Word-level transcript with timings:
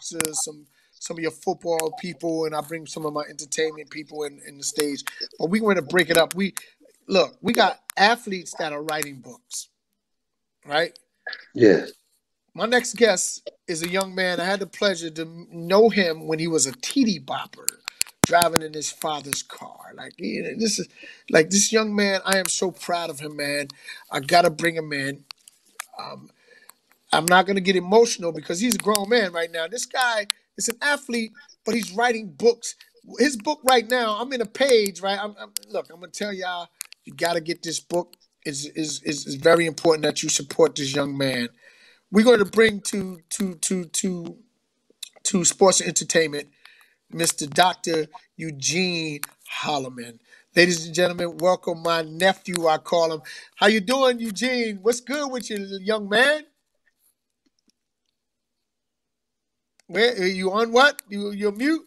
boxers, 0.00 0.44
some 0.44 0.66
some 0.92 1.16
of 1.16 1.22
your 1.22 1.30
football 1.30 1.94
people, 1.98 2.44
and 2.44 2.54
I 2.54 2.60
bring 2.60 2.86
some 2.86 3.06
of 3.06 3.14
my 3.14 3.22
entertainment 3.22 3.88
people 3.90 4.24
in, 4.24 4.38
in 4.46 4.58
the 4.58 4.64
stage. 4.64 5.02
But 5.38 5.48
we're 5.48 5.62
going 5.62 5.76
to 5.76 5.82
break 5.82 6.10
it 6.10 6.18
up. 6.18 6.34
We 6.34 6.54
look, 7.06 7.36
we 7.40 7.54
got 7.54 7.80
athletes 7.96 8.54
that 8.58 8.72
are 8.72 8.82
writing 8.82 9.20
books, 9.20 9.68
right? 10.66 10.98
Yes. 11.54 11.92
My 12.52 12.66
next 12.66 12.94
guest 12.94 13.48
is 13.66 13.82
a 13.82 13.88
young 13.88 14.14
man. 14.14 14.40
I 14.40 14.44
had 14.44 14.60
the 14.60 14.66
pleasure 14.66 15.08
to 15.10 15.46
know 15.50 15.88
him 15.88 16.26
when 16.26 16.38
he 16.38 16.48
was 16.48 16.66
a 16.66 16.72
TD 16.72 17.24
bopper, 17.24 17.66
driving 18.26 18.62
in 18.62 18.74
his 18.74 18.90
father's 18.90 19.42
car. 19.42 19.92
Like 19.94 20.14
you 20.18 20.42
know, 20.42 20.54
this 20.58 20.78
is 20.78 20.88
like 21.30 21.48
this 21.48 21.72
young 21.72 21.94
man. 21.94 22.20
I 22.26 22.38
am 22.38 22.46
so 22.46 22.72
proud 22.72 23.08
of 23.08 23.20
him, 23.20 23.36
man. 23.36 23.68
I 24.10 24.20
gotta 24.20 24.50
bring 24.50 24.74
him 24.74 24.92
in. 24.92 25.24
Um, 25.98 26.30
I'm 27.12 27.26
not 27.26 27.46
gonna 27.46 27.60
get 27.60 27.76
emotional 27.76 28.32
because 28.32 28.60
he's 28.60 28.76
a 28.76 28.78
grown 28.78 29.08
man 29.08 29.32
right 29.32 29.50
now. 29.52 29.68
This 29.68 29.86
guy 29.86 30.28
is 30.58 30.68
an 30.68 30.76
athlete, 30.82 31.32
but 31.66 31.74
he's 31.74 31.92
writing 31.92 32.30
books. 32.32 32.76
His 33.18 33.36
book 33.36 33.60
right 33.64 33.88
now, 33.90 34.16
I'm 34.20 34.32
in 34.32 34.42
a 34.42 34.46
page, 34.46 35.00
right? 35.02 35.18
I'm, 35.20 35.34
I'm 35.40 35.52
look, 35.70 35.88
I'm 35.90 36.00
gonna 36.00 36.12
tell 36.12 36.32
y'all, 36.32 36.68
you 37.04 37.14
gotta 37.14 37.40
get 37.40 37.62
this 37.62 37.80
book. 37.80 38.14
It's 38.44 38.66
is 38.66 39.02
is 39.04 39.36
very 39.36 39.66
important 39.66 40.04
that 40.04 40.22
you 40.22 40.28
support 40.30 40.76
this 40.76 40.94
young 40.94 41.16
man. 41.18 41.48
We're 42.12 42.24
going 42.24 42.40
to 42.40 42.46
bring 42.46 42.80
to 42.82 43.20
to 43.30 43.54
to 43.56 43.84
to 43.86 44.38
to 45.24 45.44
sports 45.44 45.80
and 45.80 45.88
entertainment, 45.88 46.48
Mr. 47.14 47.48
Dr. 47.50 48.08
Eugene 48.36 49.20
Holloman. 49.62 50.18
Ladies 50.56 50.86
and 50.86 50.94
gentlemen, 50.94 51.38
welcome 51.38 51.82
my 51.82 52.02
nephew. 52.02 52.68
I 52.68 52.78
call 52.78 53.12
him. 53.12 53.22
How 53.56 53.68
you 53.68 53.80
doing, 53.80 54.20
Eugene? 54.20 54.78
What's 54.82 55.00
good 55.00 55.30
with 55.30 55.50
you, 55.50 55.58
young 55.82 56.08
man? 56.08 56.44
Where 59.90 60.12
are 60.12 60.26
you 60.26 60.52
on? 60.52 60.70
What 60.70 61.02
you 61.08 61.32
you're 61.32 61.50
mute? 61.50 61.84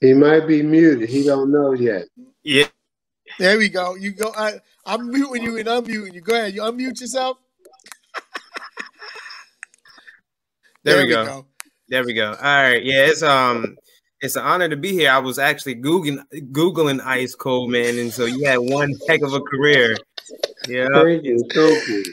He 0.00 0.12
might 0.12 0.48
be 0.48 0.60
muted. 0.60 1.08
He 1.08 1.24
don't 1.24 1.52
know 1.52 1.72
yet. 1.72 2.06
Yeah. 2.42 2.66
There 3.38 3.56
we 3.58 3.68
go. 3.68 3.94
You 3.94 4.10
go. 4.10 4.32
I, 4.36 4.54
I'm 4.84 5.08
muting 5.08 5.44
you 5.44 5.56
and 5.56 5.68
unmuting 5.68 6.14
you. 6.14 6.20
Go 6.20 6.34
ahead. 6.34 6.52
You 6.52 6.62
unmute 6.62 7.00
yourself. 7.00 7.38
There, 10.82 10.96
we, 10.96 11.08
go. 11.08 11.46
There 11.88 12.04
we 12.04 12.12
go. 12.12 12.30
All 12.30 12.34
right. 12.42 12.84
Yeah, 12.84 13.06
it's 13.06 13.22
um 13.22 13.76
it's 14.20 14.34
an 14.34 14.42
honor 14.42 14.68
to 14.68 14.76
be 14.76 14.90
here. 14.90 15.12
I 15.12 15.18
was 15.18 15.38
actually 15.38 15.76
googling 15.76 16.24
googling 16.50 17.00
Ice 17.06 17.36
Cole 17.36 17.68
man, 17.68 18.00
and 18.00 18.12
so 18.12 18.24
you 18.24 18.44
had 18.44 18.58
one 18.58 18.92
heck 19.08 19.22
of 19.22 19.32
a 19.32 19.40
career. 19.40 19.96
Yeah. 20.66 20.88
Thank 20.92 21.22
you. 21.22 21.38
Thank 21.54 21.88
you. 21.88 22.04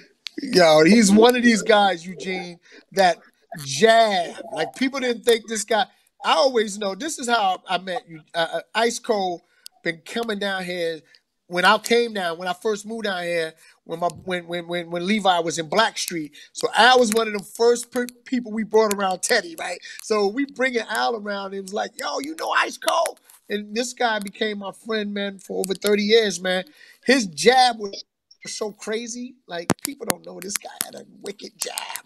Yo, 0.42 0.84
he's 0.86 1.12
one 1.12 1.36
of 1.36 1.42
these 1.42 1.64
guys, 1.64 2.06
Eugene, 2.06 2.60
that 2.92 3.18
jab. 3.66 4.36
Like 4.54 4.76
people 4.76 5.00
didn't 5.00 5.24
think 5.24 5.48
this 5.48 5.64
guy. 5.64 5.86
I 6.24 6.34
always 6.34 6.78
know 6.78 6.96
this 6.96 7.20
is 7.20 7.30
how 7.30 7.62
I 7.68 7.78
met 7.78 8.08
you. 8.10 8.22
Uh, 8.34 8.48
uh, 8.54 8.62
Ice 8.76 9.00
Cole 9.00 9.44
been 9.84 10.02
coming 10.06 10.40
down 10.40 10.66
here 10.66 11.02
when 11.48 11.66
I 11.66 11.78
came 11.80 12.14
down 12.14 12.38
when 12.38 12.48
I 12.48 12.54
first 12.54 12.86
moved 12.86 13.06
down 13.06 13.24
here 13.24 13.54
when 13.86 14.00
my 14.00 14.10
when 14.26 14.48
when 14.48 14.68
when, 14.68 14.92
when 14.92 15.08
Levi 15.08 15.40
was 15.40 15.58
in 15.60 15.70
Blackstreet. 15.70 16.32
So 16.54 16.70
Al 16.76 17.00
was 17.00 17.12
one 17.14 17.28
of 17.28 17.34
the 17.34 17.44
first 17.44 17.92
per- 17.92 18.08
people 18.26 18.52
we 18.52 18.64
brought 18.64 18.94
around 18.94 19.24
Teddy, 19.24 19.56
right? 19.60 19.80
So 20.04 20.28
we 20.28 20.46
bringing 20.46 20.84
Al 20.90 21.16
around. 21.16 21.54
It 21.54 21.62
was 21.62 21.74
like, 21.74 21.92
yo, 22.00 22.20
you 22.20 22.36
know 22.36 22.52
Ice 22.52 22.78
Cole, 22.78 23.18
and 23.50 23.76
this 23.76 23.94
guy 23.94 24.20
became 24.20 24.60
my 24.60 24.72
friend, 24.72 25.14
man, 25.14 25.40
for 25.40 25.60
over 25.60 25.74
thirty 25.74 26.04
years, 26.04 26.40
man. 26.40 26.66
His 27.06 27.26
jab 27.28 27.80
was 27.80 28.04
so 28.46 28.72
crazy. 28.72 29.36
Like 29.48 29.70
people 29.84 30.06
don't 30.06 30.26
know 30.26 30.40
this 30.40 30.58
guy 30.58 30.70
had 30.86 30.96
a 30.96 31.06
wicked 31.22 31.52
jab, 31.58 32.06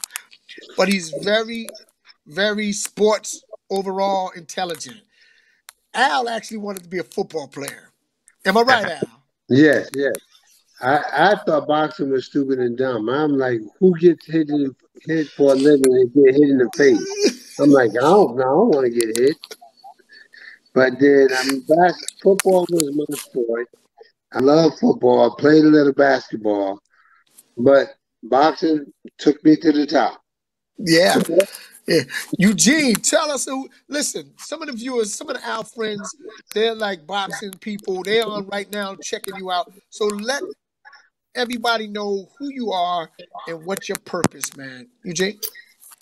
but 0.77 0.87
he's 0.87 1.09
very, 1.21 1.67
very 2.27 2.71
sports 2.71 3.43
overall 3.69 4.31
intelligent. 4.35 5.01
Al 5.93 6.29
actually 6.29 6.57
wanted 6.57 6.83
to 6.83 6.89
be 6.89 6.99
a 6.99 7.03
football 7.03 7.47
player. 7.47 7.91
Am 8.45 8.57
I 8.57 8.61
right, 8.61 8.85
Al? 9.03 9.23
Yes, 9.49 9.89
yes. 9.95 10.15
I, 10.81 11.01
I 11.13 11.35
thought 11.45 11.67
boxing 11.67 12.11
was 12.11 12.25
stupid 12.25 12.59
and 12.59 12.77
dumb. 12.77 13.09
I'm 13.09 13.37
like, 13.37 13.61
who 13.79 13.97
gets 13.99 14.25
hit 14.25 14.49
in, 14.49 14.75
hit 15.05 15.27
for 15.29 15.53
a 15.53 15.55
living 15.55 15.93
and 15.93 16.13
get 16.13 16.35
hit 16.35 16.49
in 16.49 16.57
the 16.57 16.69
face? 16.75 17.59
I'm 17.59 17.69
like, 17.69 17.91
I 17.91 18.01
don't, 18.01 18.35
know, 18.35 18.41
I 18.41 18.45
don't 18.45 18.69
want 18.69 18.85
to 18.85 18.99
get 18.99 19.17
hit. 19.17 19.37
But 20.73 20.99
then 20.99 21.27
um, 21.31 21.49
I'm 21.49 21.59
back. 21.61 21.95
Football 22.21 22.65
was 22.69 22.95
my 22.95 23.15
sport. 23.15 23.69
I 24.33 24.39
love 24.39 24.73
football. 24.79 25.31
I 25.31 25.41
played 25.41 25.63
a 25.63 25.67
little 25.67 25.93
basketball, 25.93 26.79
but 27.55 27.89
boxing 28.23 28.91
took 29.19 29.43
me 29.45 29.55
to 29.57 29.71
the 29.71 29.85
top. 29.85 30.22
Yeah. 30.77 31.21
Yeah. 31.85 32.01
Eugene, 32.37 32.95
tell 32.95 33.29
us 33.29 33.45
who. 33.45 33.67
Listen, 33.89 34.31
some 34.37 34.61
of 34.61 34.69
the 34.69 34.73
viewers, 34.73 35.13
some 35.13 35.29
of 35.29 35.35
the 35.35 35.45
Al 35.45 35.63
friends, 35.63 36.15
they're 36.53 36.75
like 36.75 37.05
boxing 37.05 37.51
people. 37.51 38.03
They're 38.03 38.25
on 38.25 38.47
right 38.47 38.71
now 38.71 38.95
checking 38.95 39.35
you 39.35 39.51
out. 39.51 39.71
So 39.89 40.05
let 40.05 40.43
everybody 41.35 41.87
know 41.87 42.29
who 42.37 42.49
you 42.49 42.71
are 42.71 43.09
and 43.47 43.65
what's 43.65 43.89
your 43.89 43.97
purpose, 44.05 44.55
man. 44.55 44.87
Eugene. 45.03 45.39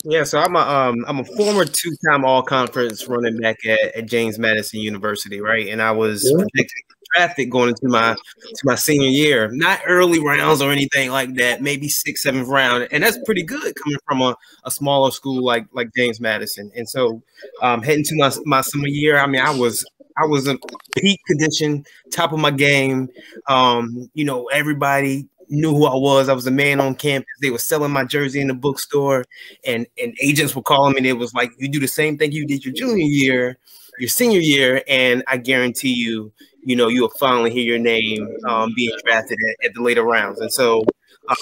Yeah, 0.04 0.24
so 0.24 0.38
I'm 0.40 0.56
a 0.56 0.60
um 0.60 1.04
I'm 1.06 1.20
a 1.20 1.24
former 1.24 1.64
two-time 1.64 2.24
all-conference 2.24 3.06
running 3.08 3.38
back 3.38 3.64
at, 3.66 3.96
at 3.96 4.06
James 4.06 4.38
Madison 4.38 4.80
University, 4.80 5.40
right? 5.40 5.68
And 5.68 5.80
I 5.80 5.92
was 5.92 6.24
Yeah. 6.24 6.36
projected 6.36 6.82
drafted 7.14 7.50
going 7.50 7.70
into 7.70 7.88
my 7.88 8.14
to 8.14 8.62
my 8.64 8.74
senior 8.74 9.08
year. 9.08 9.50
Not 9.52 9.80
early 9.86 10.18
rounds 10.20 10.60
or 10.62 10.70
anything 10.72 11.10
like 11.10 11.34
that, 11.36 11.62
maybe 11.62 11.88
sixth, 11.88 12.22
seventh 12.24 12.48
round. 12.48 12.88
And 12.90 13.02
that's 13.02 13.18
pretty 13.24 13.42
good 13.42 13.74
coming 13.76 13.98
from 14.06 14.22
a, 14.22 14.36
a 14.64 14.70
smaller 14.70 15.10
school 15.10 15.44
like 15.44 15.66
like 15.72 15.90
James 15.96 16.20
Madison. 16.20 16.70
And 16.76 16.88
so 16.88 17.22
um 17.60 17.82
heading 17.82 18.04
to 18.04 18.16
my 18.16 18.30
my 18.44 18.60
summer 18.60 18.88
year, 18.88 19.18
I 19.18 19.26
mean 19.26 19.40
I 19.42 19.54
was 19.54 19.84
I 20.22 20.26
was 20.26 20.46
in 20.46 20.58
peak 20.96 21.20
condition, 21.26 21.84
top 22.10 22.32
of 22.32 22.38
my 22.38 22.50
game. 22.50 23.08
Um, 23.48 24.10
you 24.14 24.24
know, 24.24 24.46
everybody 24.48 25.26
knew 25.48 25.70
who 25.74 25.86
I 25.86 25.94
was. 25.94 26.28
I 26.28 26.32
was 26.34 26.46
a 26.46 26.50
man 26.50 26.80
on 26.80 26.94
campus. 26.94 27.28
They 27.40 27.50
were 27.50 27.58
selling 27.58 27.92
my 27.92 28.04
jersey 28.04 28.40
in 28.40 28.48
the 28.48 28.54
bookstore, 28.54 29.24
and 29.66 29.86
and 30.00 30.14
agents 30.22 30.54
were 30.54 30.62
calling 30.62 30.92
me. 30.92 30.98
And 30.98 31.06
it 31.06 31.14
was 31.14 31.34
like, 31.34 31.52
you 31.58 31.68
do 31.68 31.80
the 31.80 31.88
same 31.88 32.18
thing 32.18 32.32
you 32.32 32.46
did 32.46 32.64
your 32.64 32.74
junior 32.74 33.04
year, 33.06 33.58
your 33.98 34.08
senior 34.08 34.40
year, 34.40 34.82
and 34.88 35.22
I 35.26 35.36
guarantee 35.38 35.94
you, 35.94 36.32
you 36.62 36.76
know, 36.76 36.88
you'll 36.88 37.12
finally 37.18 37.50
hear 37.50 37.64
your 37.64 37.78
name 37.78 38.28
um, 38.48 38.72
being 38.74 38.96
drafted 39.04 39.38
at, 39.48 39.66
at 39.66 39.74
the 39.74 39.82
later 39.82 40.02
rounds. 40.02 40.40
And 40.40 40.52
so, 40.52 40.84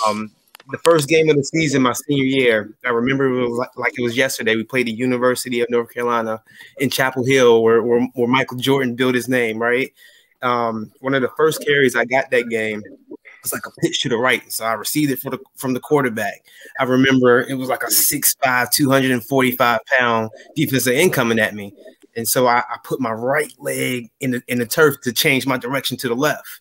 um, 0.07 0.31
the 0.71 0.79
first 0.79 1.09
game 1.09 1.29
of 1.29 1.37
the 1.37 1.43
season, 1.43 1.83
my 1.83 1.93
senior 1.93 2.25
year, 2.25 2.73
I 2.85 2.91
remember 2.91 3.27
it 3.27 3.49
was 3.49 3.59
like, 3.59 3.77
like 3.77 3.99
it 3.99 4.03
was 4.03 4.17
yesterday. 4.17 4.57
We 4.57 4.63
played 4.63 4.87
the 4.87 4.93
University 4.93 5.61
of 5.61 5.69
North 5.71 5.93
Carolina 5.93 6.43
in 6.79 6.91
Chapel 6.91 7.25
Hill, 7.25 7.63
where 7.63 7.83
where, 7.83 8.03
where 8.15 8.29
Michael 8.29 8.59
Jordan 8.59 8.95
built 8.95 9.15
his 9.15 9.29
name. 9.29 9.59
Right. 9.59 9.93
Um, 10.43 10.93
one 11.01 11.15
of 11.15 11.23
the 11.23 11.31
first 11.37 11.65
carries 11.65 11.97
I 11.97 12.05
got 12.05 12.31
that 12.31 12.49
game 12.49 12.83
was 13.43 13.53
like 13.53 13.67
a 13.67 13.81
pitch 13.81 14.03
to 14.03 14.09
the 14.09 14.17
right. 14.17 14.51
So 14.53 14.65
I 14.65 14.73
received 14.73 15.11
it 15.13 15.23
the, 15.23 15.39
from 15.57 15.75
the 15.75 15.81
quarterback. 15.81 16.45
I 16.79 16.85
remember 16.85 17.43
it 17.43 17.55
was 17.55 17.69
like 17.69 17.83
a 17.83 17.87
6'5, 17.87 18.71
245 18.71 19.81
pound 19.99 20.31
defensive 20.55 20.95
end 20.95 21.13
coming 21.13 21.39
at 21.39 21.55
me. 21.55 21.75
And 22.17 22.27
so 22.27 22.47
I, 22.47 22.59
I 22.59 22.77
put 22.83 23.01
my 23.01 23.13
right 23.13 23.53
leg 23.59 24.11
in 24.21 24.33
the 24.33 24.43
in 24.49 24.59
the 24.59 24.67
turf 24.67 25.01
to 25.03 25.13
change 25.13 25.47
my 25.47 25.57
direction 25.57 25.97
to 25.99 26.09
the 26.09 26.15
left. 26.15 26.61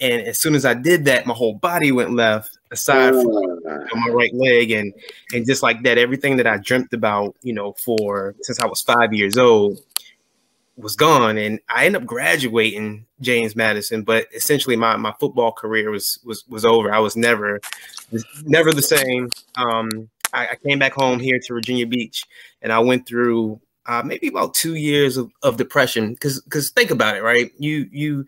And 0.00 0.26
as 0.26 0.38
soon 0.38 0.54
as 0.54 0.64
I 0.64 0.72
did 0.74 1.04
that, 1.04 1.26
my 1.26 1.34
whole 1.34 1.54
body 1.54 1.92
went 1.92 2.14
left, 2.14 2.58
aside 2.70 3.12
from 3.12 3.26
on 3.26 4.00
my 4.00 4.08
right 4.08 4.32
leg, 4.34 4.70
and 4.70 4.94
and 5.34 5.46
just 5.46 5.62
like 5.62 5.82
that, 5.82 5.98
everything 5.98 6.36
that 6.38 6.46
I 6.46 6.56
dreamt 6.56 6.92
about, 6.94 7.36
you 7.42 7.52
know, 7.52 7.72
for 7.74 8.34
since 8.40 8.60
I 8.60 8.66
was 8.66 8.80
five 8.80 9.12
years 9.12 9.36
old, 9.36 9.78
was 10.76 10.96
gone. 10.96 11.36
And 11.36 11.60
I 11.68 11.84
ended 11.84 12.02
up 12.02 12.06
graduating 12.06 13.04
James 13.20 13.54
Madison, 13.54 14.02
but 14.02 14.26
essentially 14.34 14.76
my 14.76 14.96
my 14.96 15.12
football 15.20 15.52
career 15.52 15.90
was 15.90 16.18
was 16.24 16.44
was 16.48 16.64
over. 16.64 16.92
I 16.92 16.98
was 16.98 17.16
never 17.16 17.60
never 18.44 18.72
the 18.72 18.82
same. 18.82 19.28
Um, 19.56 20.08
I, 20.32 20.48
I 20.48 20.56
came 20.56 20.78
back 20.78 20.92
home 20.92 21.18
here 21.18 21.38
to 21.38 21.54
Virginia 21.54 21.86
Beach, 21.86 22.24
and 22.62 22.72
I 22.72 22.78
went 22.78 23.06
through 23.06 23.60
uh, 23.90 24.02
maybe 24.04 24.28
about 24.28 24.54
two 24.54 24.76
years 24.76 25.16
of, 25.16 25.32
of 25.42 25.56
depression. 25.56 26.12
Because 26.12 26.40
because 26.42 26.70
think 26.70 26.92
about 26.92 27.16
it, 27.16 27.24
right? 27.24 27.50
You 27.58 27.88
you 27.90 28.24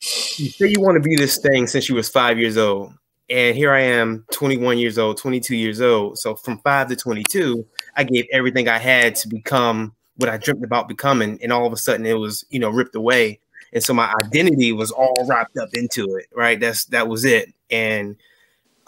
you 0.00 0.48
say 0.48 0.66
you 0.66 0.80
want 0.80 0.96
to 0.96 1.08
be 1.08 1.14
this 1.14 1.38
thing 1.38 1.68
since 1.68 1.88
you 1.88 1.94
was 1.94 2.08
five 2.08 2.40
years 2.40 2.56
old, 2.56 2.92
and 3.30 3.56
here 3.56 3.72
I 3.72 3.82
am, 3.82 4.24
21 4.32 4.78
years 4.78 4.98
old, 4.98 5.16
22 5.16 5.54
years 5.54 5.80
old. 5.80 6.18
So 6.18 6.34
from 6.34 6.58
five 6.58 6.88
to 6.88 6.96
22, 6.96 7.64
I 7.94 8.02
gave 8.02 8.26
everything 8.32 8.68
I 8.68 8.78
had 8.78 9.14
to 9.16 9.28
become 9.28 9.94
what 10.16 10.28
I 10.28 10.38
dreamt 10.38 10.64
about 10.64 10.88
becoming, 10.88 11.38
and 11.40 11.52
all 11.52 11.66
of 11.66 11.72
a 11.72 11.76
sudden 11.76 12.04
it 12.04 12.18
was 12.18 12.44
you 12.50 12.58
know 12.58 12.70
ripped 12.70 12.96
away. 12.96 13.38
And 13.72 13.84
so 13.84 13.94
my 13.94 14.12
identity 14.24 14.72
was 14.72 14.90
all 14.90 15.24
wrapped 15.28 15.56
up 15.56 15.68
into 15.74 16.16
it, 16.16 16.26
right? 16.34 16.58
That's 16.58 16.86
that 16.86 17.06
was 17.06 17.24
it. 17.24 17.54
And 17.70 18.16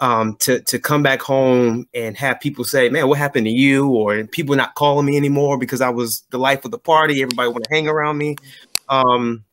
um, 0.00 0.36
to 0.36 0.60
to 0.60 0.78
come 0.78 1.02
back 1.02 1.20
home 1.20 1.86
and 1.94 2.16
have 2.16 2.40
people 2.40 2.64
say, 2.64 2.88
"Man, 2.88 3.08
what 3.08 3.18
happened 3.18 3.46
to 3.46 3.52
you?" 3.52 3.88
or 3.88 4.24
people 4.24 4.54
not 4.54 4.74
calling 4.74 5.06
me 5.06 5.16
anymore 5.16 5.58
because 5.58 5.80
I 5.80 5.90
was 5.90 6.22
the 6.30 6.38
life 6.38 6.64
of 6.64 6.70
the 6.70 6.78
party. 6.78 7.22
Everybody 7.22 7.48
want 7.48 7.64
to 7.64 7.70
hang 7.70 7.88
around 7.88 8.18
me, 8.18 8.36
um, 8.88 9.44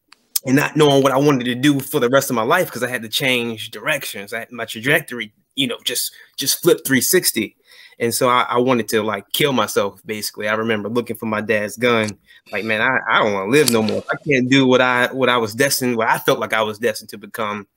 and 0.45 0.55
not 0.55 0.75
knowing 0.75 1.01
what 1.03 1.11
I 1.11 1.17
wanted 1.17 1.45
to 1.45 1.55
do 1.55 1.79
for 1.79 1.99
the 1.99 2.09
rest 2.09 2.29
of 2.29 2.35
my 2.35 2.43
life 2.43 2.67
because 2.67 2.83
I 2.83 2.89
had 2.89 3.01
to 3.01 3.09
change 3.09 3.71
directions. 3.71 4.33
I 4.33 4.39
had 4.39 4.51
my 4.51 4.65
trajectory, 4.65 5.33
you 5.55 5.67
know, 5.67 5.77
just 5.83 6.11
just 6.37 6.61
flip 6.61 6.85
360. 6.85 7.55
And 7.97 8.13
so 8.13 8.27
I, 8.27 8.45
I, 8.49 8.57
wanted 8.57 8.89
to 8.89 9.01
like 9.03 9.31
kill 9.31 9.53
myself. 9.53 10.01
Basically, 10.05 10.49
I 10.49 10.53
remember 10.55 10.89
looking 10.89 11.15
for 11.15 11.27
my 11.27 11.39
dad's 11.39 11.77
gun. 11.77 12.09
Like, 12.51 12.65
man, 12.65 12.81
I, 12.81 12.97
I 13.09 13.23
don't 13.23 13.33
want 13.33 13.47
to 13.47 13.51
live 13.51 13.71
no 13.71 13.81
more. 13.81 14.03
I 14.11 14.17
can't 14.27 14.49
do 14.49 14.67
what 14.67 14.81
I 14.81 15.07
what 15.13 15.29
I 15.29 15.37
was 15.37 15.55
destined, 15.55 15.95
what 15.95 16.09
I 16.09 16.17
felt 16.17 16.39
like 16.39 16.51
I 16.51 16.61
was 16.61 16.77
destined 16.77 17.09
to 17.11 17.17
become. 17.17 17.67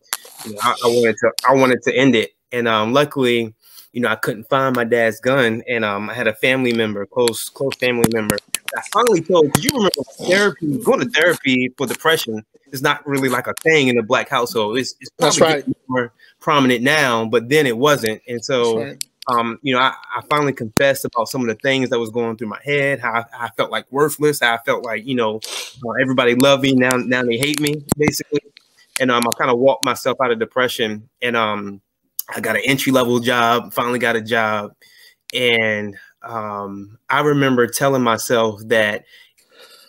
You 0.44 0.54
know, 0.54 0.58
I, 0.60 0.74
I 0.84 0.86
wanted 0.88 1.16
to 1.18 1.32
I 1.48 1.54
wanted 1.54 1.82
to 1.84 1.94
end 1.94 2.16
it. 2.16 2.32
And 2.52 2.66
um, 2.66 2.92
luckily, 2.92 3.54
you 3.92 4.00
know, 4.02 4.08
I 4.08 4.16
couldn't 4.16 4.48
find 4.48 4.76
my 4.76 4.84
dad's 4.84 5.20
gun, 5.20 5.62
and 5.68 5.84
um, 5.84 6.10
I 6.10 6.14
had 6.14 6.28
a 6.28 6.34
family 6.34 6.72
member, 6.72 7.06
close 7.06 7.48
close 7.48 7.74
family 7.76 8.08
member. 8.12 8.36
I 8.76 8.82
finally 8.92 9.22
told. 9.22 9.52
Did 9.52 9.64
you 9.64 9.70
remember 9.72 10.02
therapy? 10.18 10.78
Going 10.78 11.00
to 11.00 11.08
therapy 11.08 11.72
for 11.76 11.86
depression 11.86 12.44
is 12.70 12.82
not 12.82 13.06
really 13.06 13.28
like 13.28 13.46
a 13.46 13.54
thing 13.62 13.88
in 13.88 13.96
the 13.96 14.02
black 14.02 14.28
household. 14.28 14.78
It's, 14.78 14.94
it's 15.00 15.10
that's 15.18 15.40
right. 15.40 15.64
More 15.88 16.12
prominent 16.38 16.82
now, 16.82 17.24
but 17.24 17.48
then 17.48 17.66
it 17.66 17.76
wasn't, 17.76 18.22
and 18.28 18.44
so. 18.44 18.82
Right. 18.82 19.04
Um, 19.30 19.58
you 19.60 19.74
know, 19.74 19.80
I, 19.80 19.92
I, 20.16 20.22
finally 20.30 20.54
confessed 20.54 21.04
about 21.04 21.28
some 21.28 21.42
of 21.42 21.48
the 21.48 21.54
things 21.56 21.90
that 21.90 21.98
was 21.98 22.08
going 22.08 22.38
through 22.38 22.48
my 22.48 22.62
head, 22.64 22.98
how 22.98 23.12
I, 23.12 23.24
I 23.38 23.50
felt 23.58 23.70
like 23.70 23.84
worthless, 23.90 24.40
how 24.40 24.54
I 24.54 24.58
felt 24.64 24.86
like, 24.86 25.04
you 25.04 25.16
know, 25.16 25.38
uh, 25.84 25.90
everybody 26.00 26.34
loved 26.34 26.62
me, 26.62 26.72
now 26.72 26.96
now 26.96 27.22
they 27.22 27.36
hate 27.36 27.60
me, 27.60 27.74
basically. 27.98 28.40
And 29.00 29.10
um, 29.10 29.24
I 29.28 29.36
kind 29.36 29.50
of 29.50 29.58
walked 29.58 29.84
myself 29.84 30.18
out 30.22 30.30
of 30.30 30.38
depression. 30.38 31.10
And 31.20 31.36
um, 31.36 31.82
I 32.28 32.40
got 32.40 32.56
an 32.56 32.62
entry 32.64 32.92
level 32.92 33.20
job, 33.20 33.72
finally 33.72 33.98
got 33.98 34.16
a 34.16 34.20
job. 34.20 34.74
And 35.34 35.96
um, 36.22 36.98
I 37.08 37.20
remember 37.20 37.66
telling 37.66 38.02
myself 38.02 38.60
that 38.66 39.04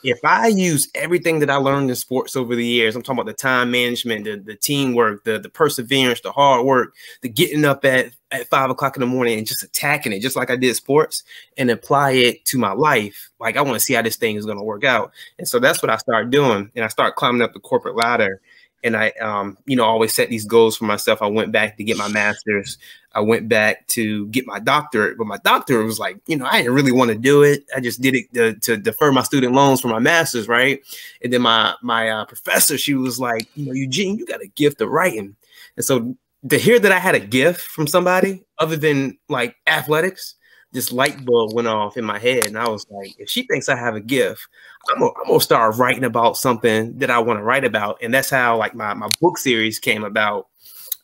if 0.03 0.19
I 0.23 0.47
use 0.47 0.89
everything 0.95 1.39
that 1.39 1.49
I 1.49 1.55
learned 1.55 1.89
in 1.89 1.95
sports 1.95 2.35
over 2.35 2.55
the 2.55 2.65
years, 2.65 2.95
I'm 2.95 3.01
talking 3.01 3.19
about 3.19 3.29
the 3.29 3.33
time 3.33 3.71
management, 3.71 4.25
the, 4.25 4.37
the 4.37 4.55
teamwork, 4.55 5.23
the, 5.25 5.39
the 5.39 5.49
perseverance, 5.49 6.21
the 6.21 6.31
hard 6.31 6.65
work, 6.65 6.93
the 7.21 7.29
getting 7.29 7.65
up 7.65 7.83
at, 7.83 8.11
at 8.31 8.47
five 8.47 8.69
o'clock 8.69 8.95
in 8.95 9.01
the 9.01 9.07
morning 9.07 9.37
and 9.37 9.47
just 9.47 9.63
attacking 9.63 10.13
it, 10.13 10.21
just 10.21 10.35
like 10.35 10.49
I 10.49 10.55
did 10.55 10.75
sports, 10.75 11.23
and 11.57 11.69
apply 11.69 12.11
it 12.11 12.45
to 12.45 12.57
my 12.57 12.71
life. 12.71 13.29
Like 13.39 13.57
I 13.57 13.61
want 13.61 13.73
to 13.73 13.79
see 13.79 13.93
how 13.93 14.01
this 14.01 14.15
thing 14.15 14.37
is 14.37 14.45
going 14.45 14.57
to 14.57 14.63
work 14.63 14.85
out. 14.85 15.11
And 15.37 15.47
so 15.47 15.59
that's 15.59 15.83
what 15.83 15.89
I 15.89 15.97
started 15.97 16.31
doing. 16.31 16.71
And 16.75 16.85
I 16.85 16.87
started 16.87 17.15
climbing 17.15 17.41
up 17.41 17.53
the 17.53 17.59
corporate 17.59 17.97
ladder 17.97 18.41
and 18.83 18.95
I, 18.95 19.09
um, 19.21 19.57
you 19.65 19.75
know, 19.75 19.83
always 19.83 20.13
set 20.13 20.29
these 20.29 20.45
goals 20.45 20.77
for 20.77 20.85
myself. 20.85 21.21
I 21.21 21.27
went 21.27 21.51
back 21.51 21.77
to 21.77 21.83
get 21.83 21.97
my 21.97 22.07
master's. 22.07 22.77
I 23.13 23.21
went 23.21 23.49
back 23.49 23.87
to 23.87 24.27
get 24.27 24.45
my 24.45 24.59
doctorate, 24.59 25.17
but 25.17 25.25
my 25.27 25.37
doctorate 25.37 25.85
was 25.85 25.99
like, 25.99 26.19
you 26.27 26.37
know, 26.37 26.45
I 26.45 26.59
didn't 26.59 26.75
really 26.75 26.91
want 26.91 27.09
to 27.09 27.17
do 27.17 27.41
it. 27.41 27.65
I 27.75 27.79
just 27.79 28.01
did 28.01 28.15
it 28.15 28.33
to, 28.35 28.53
to 28.61 28.77
defer 28.77 29.11
my 29.11 29.23
student 29.23 29.53
loans 29.53 29.81
for 29.81 29.87
my 29.87 29.99
master's, 29.99 30.47
right? 30.47 30.79
And 31.23 31.33
then 31.33 31.41
my 31.41 31.73
my 31.81 32.09
uh, 32.09 32.25
professor, 32.25 32.77
she 32.77 32.93
was 32.93 33.19
like, 33.19 33.47
you 33.55 33.65
know, 33.65 33.73
Eugene, 33.73 34.17
you 34.17 34.25
got 34.25 34.43
a 34.43 34.47
gift 34.47 34.81
of 34.81 34.89
writing, 34.89 35.35
and 35.75 35.85
so 35.85 36.15
to 36.47 36.57
hear 36.57 36.79
that 36.79 36.91
I 36.91 36.99
had 36.99 37.15
a 37.15 37.19
gift 37.19 37.61
from 37.61 37.87
somebody 37.87 38.43
other 38.59 38.77
than 38.77 39.17
like 39.27 39.55
athletics, 39.67 40.35
this 40.71 40.91
light 40.91 41.25
bulb 41.25 41.53
went 41.53 41.67
off 41.67 41.97
in 41.97 42.05
my 42.05 42.19
head, 42.19 42.45
and 42.45 42.57
I 42.57 42.67
was 42.67 42.85
like, 42.89 43.13
if 43.17 43.29
she 43.29 43.43
thinks 43.43 43.69
I 43.69 43.75
have 43.75 43.95
a 43.95 44.01
gift, 44.01 44.47
I'm 44.89 44.99
gonna, 44.99 45.11
I'm 45.19 45.27
gonna 45.27 45.39
start 45.39 45.77
writing 45.77 46.03
about 46.03 46.37
something 46.37 46.97
that 46.99 47.09
I 47.09 47.19
want 47.19 47.39
to 47.39 47.43
write 47.43 47.65
about, 47.65 47.97
and 48.01 48.13
that's 48.13 48.29
how 48.29 48.57
like 48.57 48.75
my 48.75 48.93
my 48.93 49.09
book 49.19 49.37
series 49.37 49.79
came 49.79 50.03
about. 50.03 50.47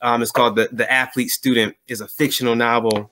Um, 0.02 0.22
it's 0.22 0.32
called 0.32 0.56
the 0.56 0.70
the 0.72 0.92
Athlete 0.92 1.30
Student 1.30 1.76
is 1.88 2.02
a 2.02 2.08
fictional 2.08 2.56
novel 2.56 3.12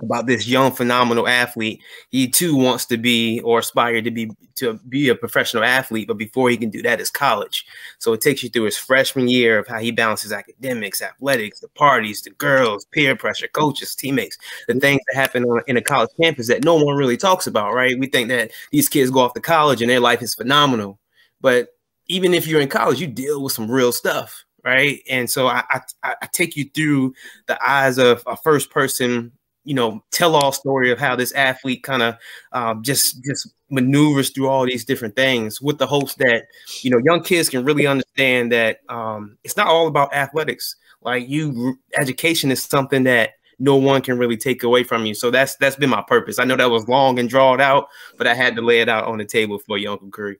about 0.00 0.26
this 0.26 0.46
young 0.46 0.70
phenomenal 0.70 1.26
athlete. 1.26 1.82
He 2.10 2.28
too 2.28 2.56
wants 2.56 2.84
to 2.86 2.96
be 2.96 3.40
or 3.40 3.58
aspire 3.58 4.00
to 4.00 4.10
be 4.10 4.30
to 4.56 4.74
be 4.88 5.08
a 5.08 5.14
professional 5.14 5.64
athlete, 5.64 6.08
but 6.08 6.18
before 6.18 6.50
he 6.50 6.56
can 6.56 6.70
do 6.70 6.82
that 6.82 7.00
is 7.00 7.10
college. 7.10 7.66
So 7.98 8.12
it 8.12 8.20
takes 8.20 8.42
you 8.42 8.48
through 8.48 8.64
his 8.64 8.76
freshman 8.76 9.28
year 9.28 9.58
of 9.58 9.66
how 9.66 9.78
he 9.78 9.90
balances 9.90 10.32
academics, 10.32 11.02
athletics, 11.02 11.60
the 11.60 11.68
parties, 11.68 12.22
the 12.22 12.30
girls, 12.30 12.84
peer 12.86 13.16
pressure, 13.16 13.48
coaches, 13.48 13.94
teammates, 13.94 14.38
the 14.66 14.74
things 14.74 15.00
that 15.08 15.20
happen 15.20 15.44
on, 15.44 15.62
in 15.66 15.76
a 15.76 15.82
college 15.82 16.10
campus 16.20 16.48
that 16.48 16.64
no 16.64 16.74
one 16.74 16.96
really 16.96 17.16
talks 17.16 17.46
about, 17.46 17.74
right? 17.74 17.98
We 17.98 18.06
think 18.06 18.28
that 18.28 18.50
these 18.70 18.88
kids 18.88 19.10
go 19.10 19.20
off 19.20 19.34
to 19.34 19.40
college 19.40 19.80
and 19.82 19.90
their 19.90 20.00
life 20.00 20.22
is 20.22 20.34
phenomenal, 20.34 20.98
but 21.40 21.68
even 22.06 22.34
if 22.34 22.46
you're 22.46 22.60
in 22.60 22.68
college, 22.68 23.00
you 23.00 23.06
deal 23.06 23.42
with 23.42 23.52
some 23.52 23.70
real 23.70 23.92
stuff 23.92 24.44
right? 24.64 25.02
And 25.08 25.30
so 25.30 25.46
I, 25.46 25.62
I, 25.70 25.80
I, 26.20 26.26
take 26.32 26.56
you 26.56 26.68
through 26.74 27.14
the 27.46 27.56
eyes 27.66 27.96
of 27.96 28.24
a 28.26 28.36
first 28.36 28.70
person 28.70 29.32
you 29.68 29.74
know 29.74 30.02
tell-all 30.10 30.50
story 30.50 30.90
of 30.90 30.98
how 30.98 31.14
this 31.14 31.32
athlete 31.32 31.82
kind 31.82 32.02
of 32.02 32.16
um, 32.52 32.82
just 32.82 33.22
just 33.22 33.52
maneuvers 33.70 34.30
through 34.30 34.48
all 34.48 34.64
these 34.64 34.84
different 34.84 35.14
things 35.14 35.60
with 35.60 35.78
the 35.78 35.86
hopes 35.86 36.14
that 36.14 36.44
you 36.82 36.90
know 36.90 36.98
young 37.04 37.22
kids 37.22 37.48
can 37.48 37.64
really 37.64 37.86
understand 37.86 38.50
that 38.50 38.80
um, 38.88 39.36
it's 39.44 39.56
not 39.56 39.66
all 39.66 39.86
about 39.86 40.14
athletics. 40.14 40.76
Like 41.02 41.28
you 41.28 41.78
education 41.98 42.50
is 42.50 42.62
something 42.62 43.04
that 43.04 43.32
no 43.58 43.76
one 43.76 44.02
can 44.02 44.18
really 44.18 44.36
take 44.36 44.62
away 44.62 44.84
from 44.84 45.04
you. 45.04 45.14
So 45.14 45.30
that's 45.30 45.56
that's 45.56 45.76
been 45.76 45.90
my 45.90 46.02
purpose. 46.02 46.38
I 46.38 46.44
know 46.44 46.56
that 46.56 46.70
was 46.70 46.88
long 46.88 47.18
and 47.18 47.28
drawn 47.28 47.60
out 47.60 47.88
but 48.16 48.26
i 48.26 48.34
had 48.34 48.56
to 48.56 48.62
lay 48.62 48.80
it 48.80 48.88
out 48.88 49.04
on 49.04 49.18
the 49.18 49.24
table 49.24 49.58
for 49.58 49.78
you 49.78 49.90
uncle 49.90 50.10
Cree. 50.10 50.36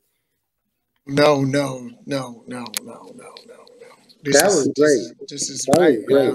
No 1.07 1.43
no 1.43 1.91
no 2.07 2.43
no 2.47 2.65
no 2.83 3.05
no 3.15 3.35
no 3.47 3.59
this 4.23 4.41
that 4.41 4.47
was 4.47 4.67
is, 4.67 4.73
great. 4.77 5.29
this 5.29 5.49
is 5.49 5.65
that 5.67 6.05
great. 6.07 6.35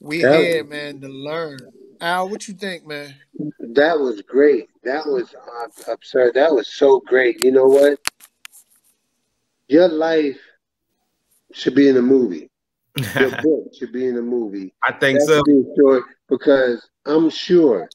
We 0.00 0.22
that 0.22 0.40
here 0.40 0.64
man 0.64 1.00
to 1.00 1.08
learn. 1.08 1.58
Al, 2.00 2.28
what 2.28 2.46
you 2.48 2.54
think, 2.54 2.86
man? 2.86 3.14
That 3.58 3.98
was 3.98 4.22
great. 4.22 4.68
That 4.84 5.06
was 5.06 5.34
uh, 5.34 5.92
absurd. 5.92 6.34
That 6.34 6.52
was 6.52 6.68
so 6.68 7.00
great. 7.00 7.40
You 7.40 7.50
know 7.50 7.66
what? 7.66 7.98
Your 9.68 9.88
life 9.88 10.38
should 11.52 11.74
be 11.74 11.88
in 11.88 11.96
a 11.96 12.02
movie. 12.02 12.50
Your 13.18 13.30
book 13.42 13.72
should 13.78 13.92
be 13.92 14.06
in 14.06 14.16
a 14.16 14.22
movie. 14.22 14.74
I 14.82 14.92
think 14.92 15.20
so. 15.20 15.42
because 16.28 16.88
I'm 17.06 17.30
sure 17.30 17.88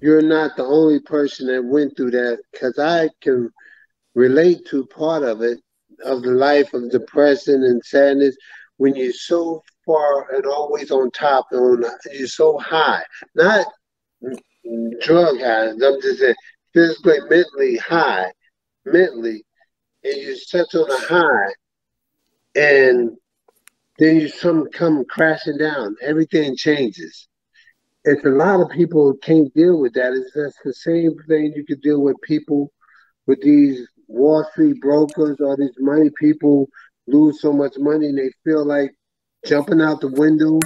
you're 0.00 0.22
not 0.22 0.56
the 0.56 0.64
only 0.64 1.00
person 1.00 1.46
that 1.46 1.64
went 1.64 1.96
through 1.96 2.10
that. 2.12 2.38
Because 2.52 2.78
I 2.78 3.08
can 3.20 3.50
relate 4.14 4.66
to 4.66 4.86
part 4.86 5.22
of 5.22 5.42
it, 5.42 5.60
of 6.04 6.22
the 6.22 6.32
life 6.32 6.74
of 6.74 6.90
depression 6.90 7.62
and 7.62 7.84
sadness, 7.84 8.36
when 8.76 8.96
you're 8.96 9.12
so 9.12 9.62
far 9.86 10.34
and 10.34 10.46
always 10.46 10.90
on 10.90 11.10
top 11.10 11.46
and 11.50 11.84
you're 12.12 12.26
so 12.26 12.58
high. 12.58 13.02
Not 13.34 13.66
drug 15.00 15.40
high, 15.40 15.70
I'm 15.70 15.78
just 15.78 16.20
saying 16.20 16.34
physically, 16.72 17.18
mentally 17.28 17.76
high, 17.76 18.32
mentally, 18.84 19.44
and 20.02 20.16
you 20.16 20.36
set 20.36 20.74
on 20.74 20.90
a 20.90 21.06
high, 21.06 21.52
and 22.54 23.16
then 23.98 24.16
you 24.16 24.28
some 24.28 24.68
come 24.72 25.04
crashing 25.08 25.58
down. 25.58 25.96
Everything 26.02 26.56
changes. 26.56 27.28
It's 28.04 28.24
a 28.24 28.30
lot 28.30 28.60
of 28.60 28.68
people 28.70 29.14
can't 29.22 29.52
deal 29.54 29.80
with 29.80 29.94
that. 29.94 30.12
It's 30.12 30.34
just 30.34 30.58
the 30.64 30.74
same 30.74 31.16
thing 31.26 31.52
you 31.56 31.64
could 31.64 31.80
deal 31.80 32.02
with 32.02 32.16
people 32.22 32.70
with 33.26 33.40
these 33.40 33.88
Wall 34.08 34.46
Street 34.52 34.80
brokers 34.80 35.38
or 35.40 35.56
these 35.56 35.74
money 35.78 36.10
people 36.20 36.68
lose 37.06 37.40
so 37.40 37.52
much 37.52 37.74
money 37.78 38.06
and 38.06 38.18
they 38.18 38.30
feel 38.44 38.64
like 38.64 38.90
jumping 39.44 39.80
out 39.80 40.00
the 40.00 40.08
window. 40.08 40.58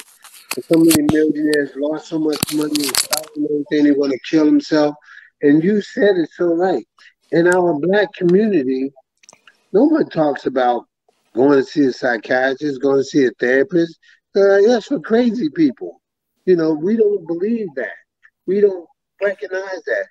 So 0.69 0.79
many 0.79 1.07
millionaires 1.13 1.71
lost 1.77 2.09
so 2.09 2.19
much 2.19 2.39
money 2.55 2.85
and 2.85 3.45
everything. 3.45 3.85
They 3.85 3.91
want 3.93 4.13
to 4.13 4.19
kill 4.29 4.47
themselves. 4.47 4.97
And 5.43 5.63
you 5.63 5.81
said 5.81 6.17
it 6.17 6.31
so 6.33 6.47
right. 6.47 6.87
In 7.31 7.47
our 7.47 7.79
black 7.79 8.13
community, 8.15 8.91
no 9.73 9.85
one 9.85 10.09
talks 10.09 10.47
about 10.47 10.87
going 11.35 11.59
to 11.59 11.65
see 11.65 11.85
a 11.85 11.93
psychiatrist, 11.93 12.81
going 12.81 12.99
to 12.99 13.05
see 13.05 13.27
a 13.27 13.31
therapist. 13.39 13.99
Uh, 14.35 14.61
that's 14.67 14.87
for 14.87 15.01
crazy 15.01 15.49
people. 15.51 16.01
You 16.47 16.57
know, 16.57 16.73
we 16.73 16.97
don't 16.97 17.27
believe 17.27 17.69
that. 17.77 17.93
We 18.47 18.61
don't 18.61 18.87
recognize 19.23 19.83
that. 19.87 20.07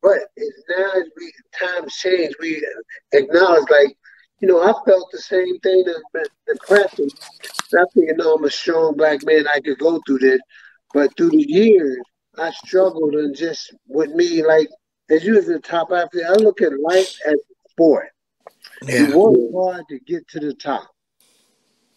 But 0.00 0.18
it's 0.36 0.62
now 0.68 0.90
as 0.96 1.08
we 1.16 1.32
times 1.58 1.94
change, 1.94 2.34
we 2.40 2.66
acknowledge 3.12 3.70
like 3.70 3.96
you 4.42 4.48
know, 4.48 4.60
I 4.60 4.72
felt 4.84 5.08
the 5.12 5.18
same 5.18 5.58
thing 5.60 5.84
as 5.86 6.28
depression. 6.48 7.08
I 7.74 7.84
think, 7.94 8.08
you 8.08 8.16
know, 8.16 8.34
I'm 8.34 8.44
a 8.44 8.50
strong 8.50 8.96
black 8.96 9.24
man. 9.24 9.46
I 9.46 9.60
could 9.60 9.78
go 9.78 10.00
through 10.04 10.18
this, 10.18 10.40
but 10.92 11.16
through 11.16 11.30
the 11.30 11.46
years, 11.48 11.98
I 12.36 12.50
struggled 12.50 13.14
and 13.14 13.36
just 13.36 13.72
with 13.86 14.10
me, 14.10 14.44
like 14.44 14.68
as 15.10 15.24
you 15.24 15.38
as 15.38 15.48
a 15.48 15.60
top 15.60 15.92
athlete, 15.92 16.24
I 16.28 16.32
look 16.32 16.60
at 16.60 16.72
life 16.80 17.14
as 17.24 17.34
a 17.34 17.70
sport. 17.70 18.08
Yeah. 18.82 19.06
You 19.06 19.18
work 19.18 19.38
hard 19.54 19.84
to 19.90 20.00
get 20.00 20.26
to 20.30 20.40
the 20.40 20.54
top. 20.54 20.88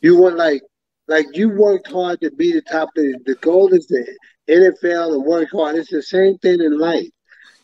You 0.01 0.17
want 0.17 0.37
like 0.37 0.61
like 1.07 1.25
you 1.33 1.49
worked 1.49 1.89
hard 1.91 2.21
to 2.21 2.29
be 2.29 2.53
the 2.53 2.61
top. 2.61 2.89
The, 2.95 3.17
the 3.25 3.35
goal 3.35 3.73
is 3.73 3.87
the 3.87 4.05
NFL 4.47 5.15
and 5.15 5.23
work 5.23 5.49
hard. 5.51 5.77
It's 5.77 5.89
the 5.89 6.03
same 6.03 6.37
thing 6.37 6.61
in 6.61 6.77
life. 6.77 7.09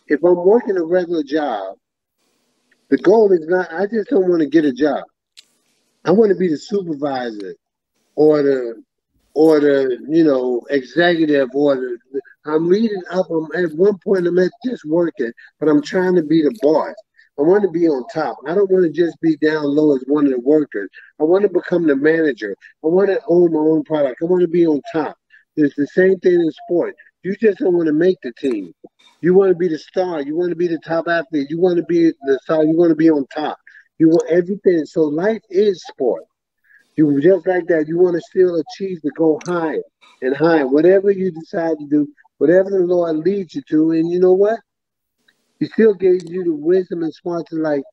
If 0.07 0.23
I'm 0.23 0.43
working 0.43 0.77
a 0.77 0.83
regular 0.83 1.23
job 1.23 1.75
the 2.91 2.97
goal 2.97 3.31
is 3.31 3.47
not, 3.47 3.71
I 3.73 3.87
just 3.87 4.09
don't 4.09 4.29
want 4.29 4.41
to 4.41 4.47
get 4.47 4.65
a 4.65 4.73
job. 4.73 5.03
I 6.05 6.11
want 6.11 6.29
to 6.29 6.37
be 6.37 6.49
the 6.49 6.57
supervisor 6.57 7.55
or 8.15 8.43
the 8.43 8.83
or 9.33 9.61
the 9.61 9.97
you 10.09 10.25
know 10.25 10.61
executive 10.69 11.49
or 11.53 11.75
the 11.75 11.97
I'm 12.45 12.67
leading 12.69 13.01
up. 13.11 13.27
I'm 13.29 13.47
at 13.55 13.71
one 13.73 13.97
point 13.99 14.27
I'm 14.27 14.37
at 14.39 14.51
just 14.65 14.83
working, 14.85 15.31
but 15.59 15.69
I'm 15.69 15.81
trying 15.81 16.15
to 16.15 16.23
be 16.23 16.41
the 16.41 16.57
boss. 16.61 16.93
I 17.39 17.43
want 17.43 17.63
to 17.63 17.69
be 17.69 17.87
on 17.87 18.05
top. 18.13 18.37
I 18.45 18.53
don't 18.53 18.69
want 18.69 18.83
to 18.83 18.91
just 18.91 19.19
be 19.21 19.37
down 19.37 19.63
low 19.63 19.95
as 19.95 20.03
one 20.07 20.25
of 20.25 20.31
the 20.31 20.39
workers. 20.39 20.89
I 21.19 21.23
want 21.23 21.43
to 21.43 21.49
become 21.49 21.87
the 21.87 21.95
manager. 21.95 22.55
I 22.83 22.87
want 22.87 23.09
to 23.09 23.21
own 23.27 23.53
my 23.53 23.59
own 23.59 23.83
product. 23.83 24.21
I 24.21 24.25
want 24.25 24.41
to 24.41 24.47
be 24.47 24.67
on 24.67 24.81
top. 24.91 25.15
It's 25.55 25.75
the 25.75 25.87
same 25.87 26.19
thing 26.19 26.41
in 26.41 26.51
sport. 26.65 26.95
You 27.23 27.35
just 27.35 27.59
don't 27.59 27.75
want 27.75 27.87
to 27.87 27.93
make 27.93 28.17
the 28.23 28.33
team. 28.33 28.73
You 29.21 29.35
want 29.35 29.49
to 29.49 29.55
be 29.55 29.67
the 29.67 29.77
star. 29.77 30.21
You 30.21 30.35
want 30.35 30.49
to 30.49 30.55
be 30.55 30.67
the 30.67 30.79
top 30.79 31.07
athlete. 31.07 31.49
You 31.49 31.59
want 31.59 31.77
to 31.77 31.83
be 31.83 32.11
the 32.23 32.39
star. 32.43 32.63
You 32.63 32.75
want 32.75 32.89
to 32.89 32.95
be 32.95 33.09
on 33.09 33.25
top. 33.27 33.57
You 33.99 34.09
want 34.09 34.29
everything. 34.29 34.85
So 34.85 35.03
life 35.03 35.41
is 35.49 35.83
sport. 35.85 36.23
You 36.95 37.21
just 37.21 37.45
like 37.45 37.67
that. 37.67 37.87
You 37.87 37.99
want 37.99 38.15
to 38.15 38.21
still 38.21 38.55
achieve 38.55 39.01
to 39.03 39.11
go 39.15 39.39
higher 39.45 39.83
and 40.21 40.35
higher. 40.35 40.67
Whatever 40.67 41.11
you 41.11 41.31
decide 41.31 41.77
to 41.79 41.87
do, 41.87 42.07
whatever 42.39 42.71
the 42.71 42.79
Lord 42.79 43.17
leads 43.17 43.53
you 43.53 43.61
to, 43.69 43.91
and 43.91 44.09
you 44.09 44.19
know 44.19 44.33
what? 44.33 44.59
He 45.59 45.67
still 45.67 45.93
gave 45.93 46.23
you 46.25 46.43
the 46.43 46.53
wisdom 46.53 47.03
and 47.03 47.13
smarts. 47.13 47.51
Like 47.51 47.83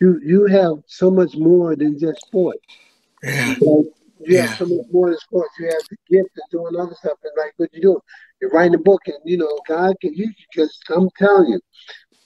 you, 0.00 0.18
you 0.24 0.46
have 0.46 0.78
so 0.86 1.10
much 1.10 1.36
more 1.36 1.76
than 1.76 1.98
just 1.98 2.20
sport. 2.22 2.56
Yeah. 3.22 3.54
Like, 3.60 3.86
you 4.20 4.36
Yeah. 4.36 4.46
have 4.46 4.58
so 4.58 4.66
much 4.66 4.86
more 4.90 5.10
than 5.10 5.18
sports. 5.18 5.50
You 5.58 5.66
have 5.66 5.82
the 5.90 5.96
gift 6.08 6.30
of 6.36 6.50
doing 6.50 6.76
other 6.76 6.94
stuff. 6.94 7.18
And 7.22 7.32
like 7.36 7.52
what 7.56 7.72
you 7.72 7.82
do, 7.82 8.00
you're 8.40 8.50
writing 8.50 8.74
a 8.74 8.78
book, 8.78 9.02
and 9.06 9.16
you 9.24 9.36
know 9.36 9.60
God 9.68 9.94
can 10.00 10.14
use 10.14 10.34
you. 10.38 10.46
Because 10.52 10.78
I'm 10.94 11.08
telling 11.18 11.48
you, 11.52 11.60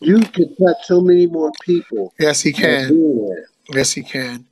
you 0.01 0.21
can 0.21 0.55
touch 0.57 0.77
so 0.85 1.01
many 1.01 1.27
more 1.27 1.53
people. 1.63 2.13
Yes, 2.19 2.41
he 2.41 2.53
can. 2.53 3.35
Yes, 3.73 3.93
he 3.93 4.03
can. 4.03 4.47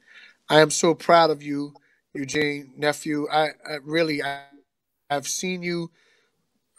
I 0.48 0.60
am 0.60 0.70
so 0.70 0.94
proud 0.94 1.30
of 1.30 1.42
you, 1.42 1.74
Eugene, 2.14 2.72
nephew. 2.76 3.28
I, 3.30 3.48
I 3.68 3.76
really, 3.82 4.22
I, 4.22 4.42
I've 5.10 5.28
seen 5.28 5.62
you. 5.62 5.90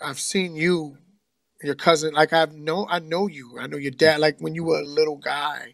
I've 0.01 0.19
seen 0.19 0.55
you, 0.55 0.97
your 1.61 1.75
cousin. 1.75 2.13
Like 2.13 2.33
I've 2.33 2.53
know, 2.53 2.87
I 2.89 2.99
know 2.99 3.27
you. 3.27 3.57
I 3.59 3.67
know 3.67 3.77
your 3.77 3.91
dad. 3.91 4.19
Like 4.19 4.39
when 4.39 4.55
you 4.55 4.63
were 4.63 4.79
a 4.79 4.85
little 4.85 5.17
guy, 5.17 5.73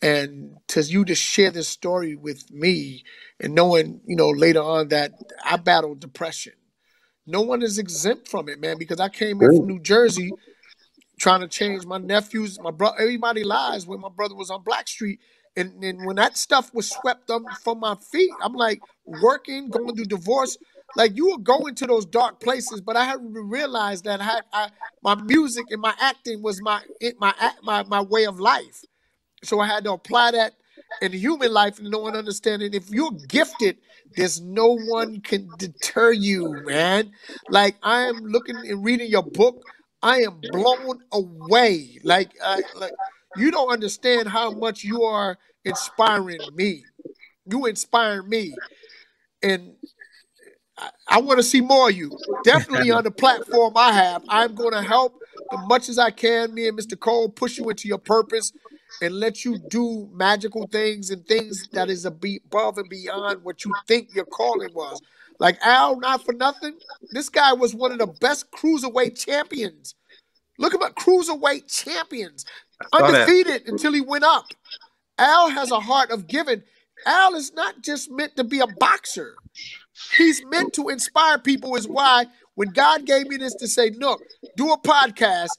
and 0.00 0.56
to 0.68 0.82
you 0.82 1.04
to 1.04 1.14
share 1.14 1.50
this 1.50 1.68
story 1.68 2.14
with 2.14 2.50
me, 2.52 3.04
and 3.40 3.54
knowing, 3.54 4.00
you 4.06 4.16
know, 4.16 4.28
later 4.30 4.62
on 4.62 4.88
that 4.88 5.12
I 5.44 5.56
battled 5.56 6.00
depression. 6.00 6.52
No 7.26 7.42
one 7.42 7.62
is 7.62 7.78
exempt 7.78 8.28
from 8.28 8.48
it, 8.48 8.60
man. 8.60 8.78
Because 8.78 9.00
I 9.00 9.08
came 9.08 9.42
in 9.42 9.54
from 9.54 9.66
New 9.66 9.80
Jersey, 9.80 10.32
trying 11.18 11.40
to 11.40 11.48
change 11.48 11.84
my 11.84 11.98
nephews, 11.98 12.58
my 12.60 12.70
brother, 12.70 12.96
everybody 13.00 13.44
lies 13.44 13.86
when 13.86 14.00
my 14.00 14.08
brother 14.08 14.34
was 14.34 14.50
on 14.50 14.64
Blackstreet. 14.64 15.18
And, 15.56 15.82
and 15.82 16.06
when 16.06 16.16
that 16.16 16.36
stuff 16.36 16.72
was 16.72 16.88
swept 16.88 17.30
up 17.30 17.42
from 17.62 17.80
my 17.80 17.96
feet, 17.96 18.30
I'm 18.40 18.54
like 18.54 18.80
working, 19.04 19.68
going 19.70 19.96
through 19.96 20.04
divorce. 20.06 20.56
Like 20.94 21.16
you 21.16 21.30
were 21.30 21.38
going 21.38 21.74
to 21.76 21.86
those 21.86 22.06
dark 22.06 22.40
places, 22.40 22.80
but 22.80 22.96
I 22.96 23.04
had 23.04 23.14
to 23.16 23.42
realize 23.42 24.02
that 24.02 24.20
I, 24.20 24.40
I 24.52 24.70
my 25.02 25.16
music 25.16 25.66
and 25.70 25.80
my 25.80 25.94
acting 26.00 26.42
was 26.42 26.62
my 26.62 26.80
my 27.18 27.34
my 27.62 27.82
my 27.82 28.00
way 28.00 28.24
of 28.24 28.40
life. 28.40 28.84
So 29.44 29.60
I 29.60 29.66
had 29.66 29.84
to 29.84 29.92
apply 29.92 30.32
that 30.32 30.54
in 31.00 31.12
human 31.12 31.52
life 31.52 31.78
and 31.78 31.90
no 31.90 31.98
one 31.98 32.16
understanding 32.16 32.74
if 32.74 32.90
you're 32.90 33.12
gifted, 33.28 33.78
there's 34.16 34.40
no 34.40 34.78
one 34.78 35.20
can 35.20 35.48
deter 35.58 36.12
you, 36.12 36.62
man. 36.64 37.12
Like 37.48 37.76
I 37.82 38.02
am 38.02 38.16
looking 38.24 38.56
and 38.56 38.84
reading 38.84 39.10
your 39.10 39.22
book, 39.22 39.62
I 40.02 40.20
am 40.20 40.40
blown 40.52 41.00
away. 41.12 41.98
Like 42.02 42.32
I 42.42 42.62
like 42.76 42.92
you 43.36 43.50
don't 43.50 43.70
understand 43.70 44.28
how 44.28 44.50
much 44.50 44.82
you 44.84 45.02
are 45.02 45.38
inspiring 45.64 46.40
me. 46.54 46.84
You 47.46 47.66
inspire 47.66 48.22
me. 48.22 48.54
And 49.42 49.74
I, 50.76 50.90
I 51.08 51.20
want 51.20 51.38
to 51.38 51.42
see 51.42 51.60
more 51.60 51.90
of 51.90 51.96
you. 51.96 52.10
Definitely 52.44 52.90
on 52.92 53.04
the 53.04 53.10
platform 53.10 53.74
I 53.76 53.92
have. 53.92 54.24
I'm 54.28 54.54
going 54.54 54.72
to 54.72 54.82
help 54.82 55.20
as 55.52 55.58
much 55.66 55.88
as 55.88 55.98
I 55.98 56.10
can. 56.10 56.54
Me 56.54 56.68
and 56.68 56.78
Mr. 56.78 56.98
Cole 56.98 57.28
push 57.28 57.58
you 57.58 57.68
into 57.68 57.86
your 57.86 57.98
purpose 57.98 58.52
and 59.02 59.14
let 59.14 59.44
you 59.44 59.58
do 59.58 60.08
magical 60.12 60.66
things 60.66 61.10
and 61.10 61.26
things 61.26 61.68
that 61.72 61.88
is 61.90 62.04
above 62.04 62.78
and 62.78 62.88
beyond 62.88 63.44
what 63.44 63.64
you 63.64 63.72
think 63.86 64.14
your 64.14 64.24
calling 64.24 64.72
was. 64.74 65.00
Like 65.38 65.58
Al, 65.62 65.98
not 66.00 66.24
for 66.24 66.32
nothing. 66.32 66.74
This 67.12 67.28
guy 67.28 67.52
was 67.52 67.74
one 67.74 67.92
of 67.92 67.98
the 67.98 68.06
best 68.06 68.50
cruiserweight 68.50 69.24
champions. 69.24 69.94
Look 70.58 70.74
at 70.74 70.94
cruiserweight 70.96 71.72
champions, 71.72 72.44
that. 72.92 73.02
undefeated 73.02 73.68
until 73.68 73.92
he 73.92 74.00
went 74.00 74.24
up. 74.24 74.46
Al 75.18 75.48
has 75.48 75.70
a 75.70 75.80
heart 75.80 76.10
of 76.10 76.26
giving. 76.26 76.62
Al 77.06 77.34
is 77.36 77.52
not 77.52 77.82
just 77.82 78.10
meant 78.10 78.36
to 78.36 78.44
be 78.44 78.58
a 78.58 78.66
boxer. 78.66 79.36
He's 80.16 80.44
meant 80.46 80.72
to 80.74 80.88
inspire 80.88 81.38
people. 81.38 81.76
Is 81.76 81.86
why 81.86 82.26
when 82.54 82.70
God 82.70 83.06
gave 83.06 83.28
me 83.28 83.36
this 83.36 83.54
to 83.56 83.68
say, 83.68 83.90
look, 83.90 84.20
do 84.56 84.72
a 84.72 84.78
podcast 84.80 85.50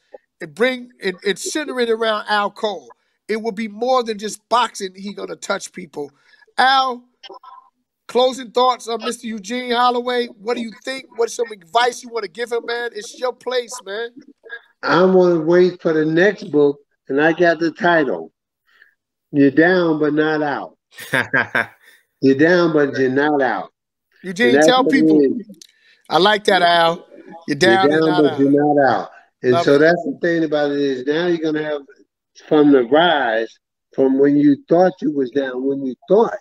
and 0.42 0.54
bring 0.54 0.90
and, 1.02 1.16
and 1.26 1.40
center 1.40 1.80
it 1.80 1.90
around 1.90 2.26
Al 2.28 2.52
Cole. 2.52 2.90
It 3.30 3.42
will 3.42 3.52
be 3.52 3.68
more 3.68 4.04
than 4.04 4.18
just 4.18 4.48
boxing. 4.50 4.94
He 4.96 5.14
gonna 5.14 5.36
touch 5.36 5.72
people. 5.72 6.12
Al, 6.58 7.04
closing 8.08 8.52
thoughts 8.52 8.88
on 8.88 9.00
Mr. 9.02 9.26
Eugene 9.26 9.72
Holloway. 9.72 10.28
What 10.28 10.58
do 10.58 10.62
you 10.62 10.72
think? 10.84 11.06
What's 11.16 11.36
some 11.36 11.52
advice 11.52 12.04
you 12.04 12.10
want 12.10 12.24
to 12.24 12.32
give 12.32 12.52
him, 12.52 12.66
man? 12.66 12.90
It's 12.94 13.18
your 13.20 13.34
place, 13.34 13.74
man. 13.86 14.10
I'm 14.82 15.14
gonna 15.14 15.42
wait 15.42 15.82
for 15.82 15.94
the 15.94 16.06
next 16.06 16.46
book, 16.52 16.80
and 17.08 17.22
I 17.22 17.34
got 17.34 17.60
the 17.60 17.72
title. 17.72 18.32
You're 19.32 19.52
down 19.52 20.00
but 20.00 20.14
not 20.14 20.42
out. 20.42 20.78
You're 22.22 22.36
down 22.36 22.74
but 22.74 22.98
you're 22.98 23.12
not 23.12 23.42
out. 23.42 23.72
Eugene, 24.24 24.60
tell 24.62 24.84
people. 24.84 25.38
I 26.10 26.18
like 26.18 26.44
that, 26.46 26.62
Al. 26.62 27.08
You're 27.48 27.56
down, 27.56 27.90
you're 27.90 28.02
down 28.02 28.24
but 28.24 28.34
out. 28.34 28.40
you're 28.40 28.52
not 28.52 28.90
out. 28.90 29.10
And 29.42 29.54
Love 29.54 29.66
so 29.66 29.76
it. 29.76 29.80
that's 29.80 30.04
the 30.04 30.18
thing 30.22 30.44
about 30.44 30.72
it 30.72 30.80
is 30.80 31.06
now 31.06 31.28
you're 31.28 31.38
gonna 31.38 31.64
have 31.64 31.82
from 32.48 32.72
the 32.72 32.84
rise 32.84 33.58
from 33.94 34.20
when 34.20 34.38
you 34.38 34.58
thought 34.68 34.94
you 35.02 35.12
was 35.12 35.32
down, 35.32 35.66
when 35.66 35.86
you 35.86 35.96
thought. 36.08 36.38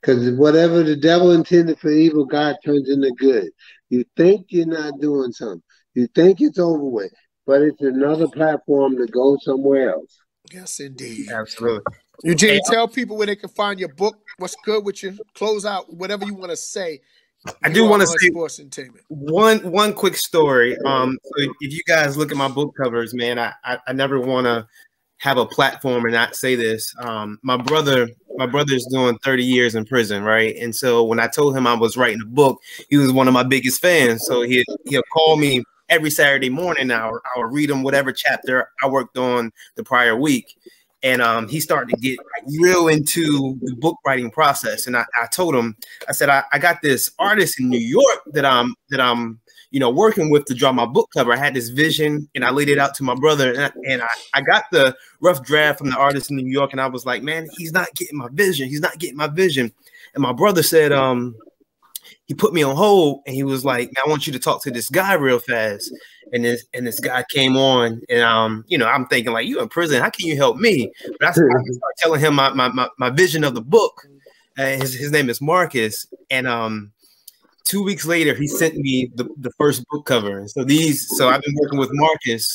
Because 0.00 0.30
whatever 0.38 0.82
the 0.82 0.96
devil 0.96 1.32
intended 1.32 1.78
for 1.78 1.90
evil, 1.90 2.24
God 2.24 2.56
turns 2.64 2.88
into 2.88 3.10
good. 3.12 3.50
You 3.90 4.04
think 4.16 4.46
you're 4.48 4.66
not 4.66 5.00
doing 5.00 5.32
something. 5.32 5.62
You 5.94 6.08
think 6.14 6.40
it's 6.40 6.58
over 6.58 6.84
with, 6.84 7.12
but 7.46 7.62
it's 7.62 7.80
another 7.80 8.28
platform 8.28 8.96
to 8.96 9.06
go 9.06 9.36
somewhere 9.40 9.92
else. 9.92 10.18
Yes, 10.52 10.80
indeed. 10.80 11.30
Absolutely. 11.30 11.82
Eugene, 12.22 12.54
Hey, 12.54 12.60
tell 12.64 12.88
people 12.88 13.16
where 13.16 13.26
they 13.26 13.36
can 13.36 13.50
find 13.50 13.78
your 13.78 13.90
book. 13.90 14.16
What's 14.38 14.56
good 14.64 14.84
with 14.84 15.02
you? 15.02 15.18
Close 15.34 15.66
out 15.66 15.92
whatever 15.92 16.24
you 16.24 16.34
want 16.34 16.50
to 16.50 16.56
say. 16.56 17.00
I 17.62 17.68
do 17.68 17.84
want 17.84 18.02
to 18.02 18.08
on 18.08 18.18
say 18.18 18.28
sports 18.28 18.58
entertainment. 18.58 19.04
one 19.08 19.70
one 19.70 19.92
quick 19.92 20.16
story. 20.16 20.76
Um, 20.84 21.18
so 21.22 21.52
if 21.60 21.72
you 21.72 21.82
guys 21.86 22.16
look 22.16 22.32
at 22.32 22.36
my 22.36 22.48
book 22.48 22.74
covers, 22.76 23.14
man, 23.14 23.38
I 23.38 23.52
I, 23.64 23.78
I 23.86 23.92
never 23.92 24.18
want 24.18 24.46
to 24.46 24.66
have 25.18 25.38
a 25.38 25.46
platform 25.46 26.04
and 26.04 26.14
not 26.14 26.36
say 26.36 26.54
this. 26.54 26.94
Um, 27.00 27.38
my 27.42 27.56
brother, 27.56 28.08
my 28.36 28.46
brother's 28.46 28.86
doing 28.86 29.18
30 29.18 29.44
years 29.44 29.74
in 29.74 29.84
prison, 29.84 30.22
right? 30.22 30.54
And 30.56 30.74
so 30.74 31.02
when 31.04 31.20
I 31.20 31.26
told 31.26 31.56
him 31.56 31.66
I 31.66 31.74
was 31.74 31.96
writing 31.96 32.20
a 32.22 32.26
book, 32.26 32.60
he 32.90 32.96
was 32.96 33.12
one 33.12 33.28
of 33.28 33.34
my 33.34 33.42
biggest 33.42 33.80
fans. 33.80 34.24
So 34.26 34.42
he 34.42 34.64
he'll 34.86 35.02
call 35.12 35.36
me 35.36 35.62
every 35.88 36.10
Saturday 36.10 36.50
morning. 36.50 36.90
I'll 36.90 37.20
I'll 37.34 37.44
read 37.44 37.70
him 37.70 37.82
whatever 37.82 38.12
chapter 38.12 38.70
I 38.82 38.88
worked 38.88 39.16
on 39.16 39.52
the 39.76 39.84
prior 39.84 40.16
week. 40.16 40.56
And 41.02 41.22
um, 41.22 41.46
he 41.46 41.60
started 41.60 41.94
to 41.94 42.00
get 42.00 42.18
real 42.58 42.88
into 42.88 43.58
the 43.62 43.76
book 43.76 43.96
writing 44.04 44.30
process. 44.30 44.86
And 44.86 44.96
I, 44.96 45.04
I 45.14 45.26
told 45.26 45.54
him, 45.54 45.76
I 46.08 46.12
said, 46.12 46.30
I, 46.30 46.42
I 46.52 46.58
got 46.58 46.82
this 46.82 47.12
artist 47.18 47.60
in 47.60 47.68
New 47.68 47.78
York 47.78 48.22
that 48.32 48.44
I'm 48.44 48.74
that 48.90 49.00
I'm 49.00 49.38
you 49.76 49.80
know 49.80 49.90
working 49.90 50.30
with 50.30 50.46
to 50.46 50.54
draw 50.54 50.72
my 50.72 50.86
book 50.86 51.10
cover. 51.12 51.34
I 51.34 51.36
had 51.36 51.52
this 51.52 51.68
vision 51.68 52.30
and 52.34 52.46
I 52.46 52.48
laid 52.48 52.70
it 52.70 52.78
out 52.78 52.94
to 52.94 53.04
my 53.04 53.14
brother, 53.14 53.52
and 53.52 53.60
I, 53.60 53.70
and 53.86 54.00
I, 54.00 54.08
I 54.32 54.40
got 54.40 54.64
the 54.72 54.96
rough 55.20 55.42
draft 55.42 55.80
from 55.80 55.90
the 55.90 55.98
artist 55.98 56.30
in 56.30 56.38
New 56.38 56.50
York, 56.50 56.72
and 56.72 56.80
I 56.80 56.86
was 56.86 57.04
like, 57.04 57.22
man, 57.22 57.46
he's 57.58 57.72
not 57.72 57.88
getting 57.94 58.16
my 58.16 58.28
vision. 58.32 58.70
He's 58.70 58.80
not 58.80 58.98
getting 58.98 59.18
my 59.18 59.26
vision. 59.26 59.70
And 60.14 60.22
my 60.22 60.32
brother 60.32 60.62
said, 60.62 60.92
um, 60.92 61.36
he 62.24 62.32
put 62.32 62.54
me 62.54 62.62
on 62.62 62.74
hold 62.74 63.20
and 63.26 63.36
he 63.36 63.42
was 63.42 63.66
like, 63.66 63.90
I 64.02 64.08
want 64.08 64.26
you 64.26 64.32
to 64.32 64.38
talk 64.38 64.62
to 64.62 64.70
this 64.70 64.88
guy 64.88 65.12
real 65.12 65.40
fast. 65.40 65.92
And 66.32 66.42
this 66.42 66.64
and 66.72 66.86
this 66.86 66.98
guy 66.98 67.22
came 67.28 67.58
on, 67.58 68.00
and 68.08 68.22
um, 68.22 68.64
you 68.68 68.78
know, 68.78 68.86
I'm 68.86 69.04
thinking 69.08 69.34
like, 69.34 69.46
you 69.46 69.60
in 69.60 69.68
prison? 69.68 70.00
How 70.00 70.08
can 70.08 70.26
you 70.26 70.36
help 70.36 70.56
me? 70.56 70.90
But 71.20 71.28
I 71.28 71.32
started, 71.32 71.80
telling 71.98 72.20
him 72.20 72.34
my, 72.34 72.48
my 72.54 72.68
my 72.68 72.88
my 72.98 73.10
vision 73.10 73.44
of 73.44 73.54
the 73.54 73.60
book. 73.60 74.06
Uh, 74.58 74.68
his 74.68 74.94
his 74.94 75.12
name 75.12 75.28
is 75.28 75.42
Marcus, 75.42 76.06
and 76.30 76.48
um, 76.48 76.92
two 77.66 77.82
weeks 77.82 78.06
later, 78.06 78.34
he 78.34 78.46
sent 78.46 78.76
me 78.76 79.10
the, 79.16 79.28
the 79.38 79.50
first 79.58 79.84
book 79.90 80.06
cover. 80.06 80.46
So 80.48 80.64
these, 80.64 81.06
so 81.18 81.28
I've 81.28 81.42
been 81.42 81.56
working 81.60 81.78
with 81.78 81.90
Marcus 81.92 82.46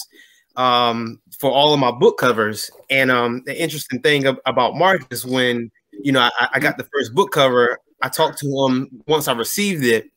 um, 0.55 1.19
for 1.39 1.51
all 1.51 1.73
of 1.73 1.79
my 1.79 1.91
book 1.91 2.17
covers. 2.17 2.71
And 2.89 3.11
um, 3.11 3.43
the 3.45 3.61
interesting 3.61 4.01
thing 4.01 4.25
about 4.25 4.75
Marcus, 4.75 5.23
when 5.23 5.69
you 5.91 6.11
know 6.11 6.21
I, 6.21 6.47
I 6.53 6.59
got 6.59 6.77
the 6.77 6.87
first 6.91 7.13
book 7.13 7.31
cover, 7.31 7.77
I 8.01 8.09
talked 8.09 8.39
to 8.39 8.47
him 8.47 9.03
once 9.07 9.27
I 9.27 9.33
received 9.33 9.83
it, 9.83 10.09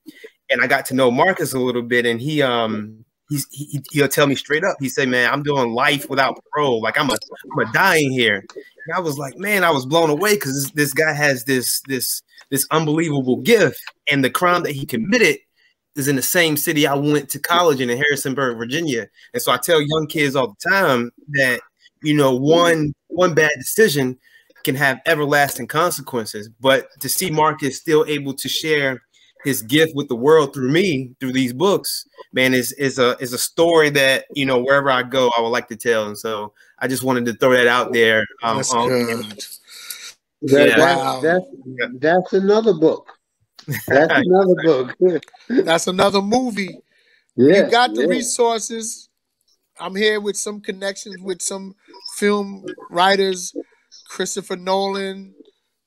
and 0.48 0.62
I 0.62 0.66
got 0.66 0.86
to 0.86 0.94
know 0.94 1.10
Marcus 1.10 1.52
a 1.52 1.58
little 1.58 1.82
bit, 1.82 2.06
and 2.06 2.20
he 2.20 2.40
um. 2.40 3.04
He's, 3.30 3.46
he, 3.50 3.82
he'll 3.90 4.06
tell 4.06 4.26
me 4.26 4.34
straight 4.34 4.64
up. 4.64 4.76
He 4.80 4.90
said, 4.90 5.08
"Man, 5.08 5.32
I'm 5.32 5.42
doing 5.42 5.72
life 5.72 6.10
without 6.10 6.38
parole. 6.52 6.82
Like 6.82 6.98
I'm 6.98 7.08
a, 7.08 7.14
I'm 7.14 7.66
a 7.66 7.72
dying 7.72 8.12
here." 8.12 8.44
And 8.86 8.94
I 8.94 9.00
was 9.00 9.16
like, 9.16 9.38
"Man, 9.38 9.64
I 9.64 9.70
was 9.70 9.86
blown 9.86 10.10
away 10.10 10.34
because 10.34 10.52
this, 10.52 10.70
this 10.72 10.92
guy 10.92 11.14
has 11.14 11.42
this, 11.44 11.80
this, 11.88 12.22
this 12.54 12.66
unbelievable 12.70 13.38
gift, 13.38 13.80
and 14.08 14.24
the 14.24 14.30
crime 14.30 14.62
that 14.62 14.72
he 14.72 14.86
committed 14.86 15.38
is 15.96 16.06
in 16.06 16.14
the 16.14 16.22
same 16.22 16.56
city 16.56 16.86
I 16.86 16.94
went 16.94 17.28
to 17.30 17.40
college 17.40 17.80
in, 17.80 17.90
in 17.90 17.98
Harrisonburg, 17.98 18.56
Virginia. 18.56 19.08
And 19.32 19.42
so 19.42 19.50
I 19.50 19.56
tell 19.56 19.82
young 19.82 20.06
kids 20.08 20.36
all 20.36 20.48
the 20.48 20.70
time 20.70 21.10
that 21.32 21.60
you 22.02 22.14
know 22.14 22.34
one 22.34 22.94
one 23.08 23.34
bad 23.34 23.50
decision 23.58 24.16
can 24.62 24.76
have 24.76 25.00
everlasting 25.04 25.66
consequences. 25.66 26.48
But 26.60 26.88
to 27.00 27.08
see 27.08 27.28
Marcus 27.28 27.76
still 27.76 28.04
able 28.06 28.34
to 28.34 28.48
share 28.48 29.02
his 29.44 29.60
gift 29.60 29.92
with 29.96 30.08
the 30.08 30.16
world 30.16 30.54
through 30.54 30.70
me 30.70 31.10
through 31.20 31.32
these 31.32 31.52
books 31.52 32.06
man 32.32 32.54
is 32.54 32.72
is 32.72 32.98
a 32.98 33.14
is 33.20 33.34
a 33.34 33.38
story 33.38 33.90
that 33.90 34.24
you 34.34 34.46
know 34.46 34.58
wherever 34.58 34.90
i 34.90 35.02
go 35.02 35.30
i 35.36 35.40
would 35.42 35.50
like 35.50 35.68
to 35.68 35.76
tell 35.76 36.06
and 36.06 36.16
so 36.16 36.50
i 36.78 36.88
just 36.88 37.02
wanted 37.02 37.26
to 37.26 37.34
throw 37.34 37.52
that 37.52 37.66
out 37.66 37.92
there 37.92 38.24
um, 38.42 38.56
that's, 38.56 38.72
um, 38.72 38.88
good. 38.88 39.44
That, 40.44 40.68
yeah. 40.68 40.78
Wow. 40.78 41.20
that's, 41.20 41.46
that's 41.98 42.32
another 42.34 42.74
book 42.74 43.08
that's 43.66 43.86
another 43.88 44.54
book 44.62 45.22
that's 45.48 45.86
another 45.86 46.20
movie 46.20 46.78
yeah, 47.36 47.64
you 47.64 47.70
got 47.70 47.94
the 47.94 48.02
yeah. 48.02 48.08
resources 48.08 49.08
i'm 49.80 49.94
here 49.94 50.20
with 50.20 50.36
some 50.36 50.60
connections 50.60 51.16
with 51.22 51.40
some 51.40 51.74
film 52.16 52.66
writers 52.90 53.54
christopher 54.08 54.56
nolan 54.56 55.34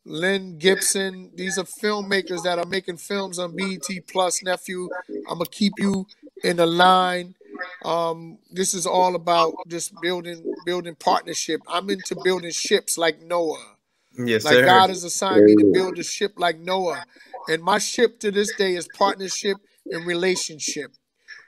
Lynn 0.08 0.58
Gibson. 0.58 1.32
These 1.36 1.58
are 1.58 1.66
filmmakers 1.66 2.44
that 2.44 2.58
are 2.58 2.66
making 2.66 2.98
films 2.98 3.40
on 3.40 3.56
BET 3.56 3.86
Plus, 4.10 4.42
nephew. 4.42 4.88
I'm 5.30 5.38
gonna 5.38 5.46
keep 5.52 5.74
you 5.80 6.08
in 6.44 6.58
the 6.58 6.66
line. 6.66 7.36
Um, 7.84 8.38
this 8.50 8.74
is 8.74 8.86
all 8.86 9.16
about 9.16 9.54
just 9.68 9.94
building 10.02 10.44
building 10.66 10.96
partnership. 10.96 11.62
I'm 11.68 11.90
into 11.90 12.16
building 12.24 12.52
ships 12.52 12.98
like 12.98 13.22
Noah. 13.22 13.77
Yes, 14.18 14.46
like 14.46 14.56
sir. 14.56 14.66
God 14.66 14.90
has 14.90 15.04
assigned 15.04 15.46
me 15.46 15.56
to 15.56 15.72
build 15.74 15.98
a 16.00 16.04
ship 16.04 16.34
like 16.38 16.60
Noah. 16.60 17.04
And 17.50 17.62
my 17.62 17.78
ship 17.78 18.20
to 18.22 18.32
this 18.32 18.54
day 18.56 18.76
is 18.76 18.88
partnership 18.96 19.58
and 19.86 20.06
relationship. 20.06 20.92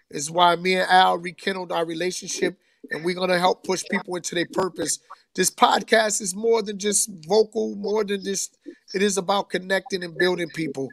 Is 0.09 0.31
why 0.31 0.55
me 0.55 0.75
and 0.75 0.89
Al 0.89 1.17
rekindled 1.17 1.71
our 1.71 1.85
relationship 1.85 2.57
and 2.91 3.03
we're 3.03 3.15
gonna 3.15 3.37
help 3.37 3.63
push 3.63 3.83
people 3.91 4.15
into 4.15 4.35
their 4.35 4.47
purpose 4.51 4.99
this 5.35 5.51
podcast 5.51 6.21
is 6.21 6.35
more 6.35 6.61
than 6.61 6.77
just 6.77 7.09
vocal, 7.27 7.75
more 7.75 8.03
than 8.03 8.23
just 8.23 8.57
it 8.93 9.01
is 9.01 9.17
about 9.17 9.49
connecting 9.49 10.03
and 10.03 10.17
building 10.17 10.49
people. 10.49 10.89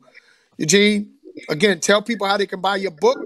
Eugene, 0.59 1.14
again, 1.49 1.80
tell 1.80 2.02
people 2.02 2.26
how 2.26 2.37
they 2.37 2.47
can 2.47 2.61
buy 2.61 2.76
your 2.76 2.90
book. 2.90 3.18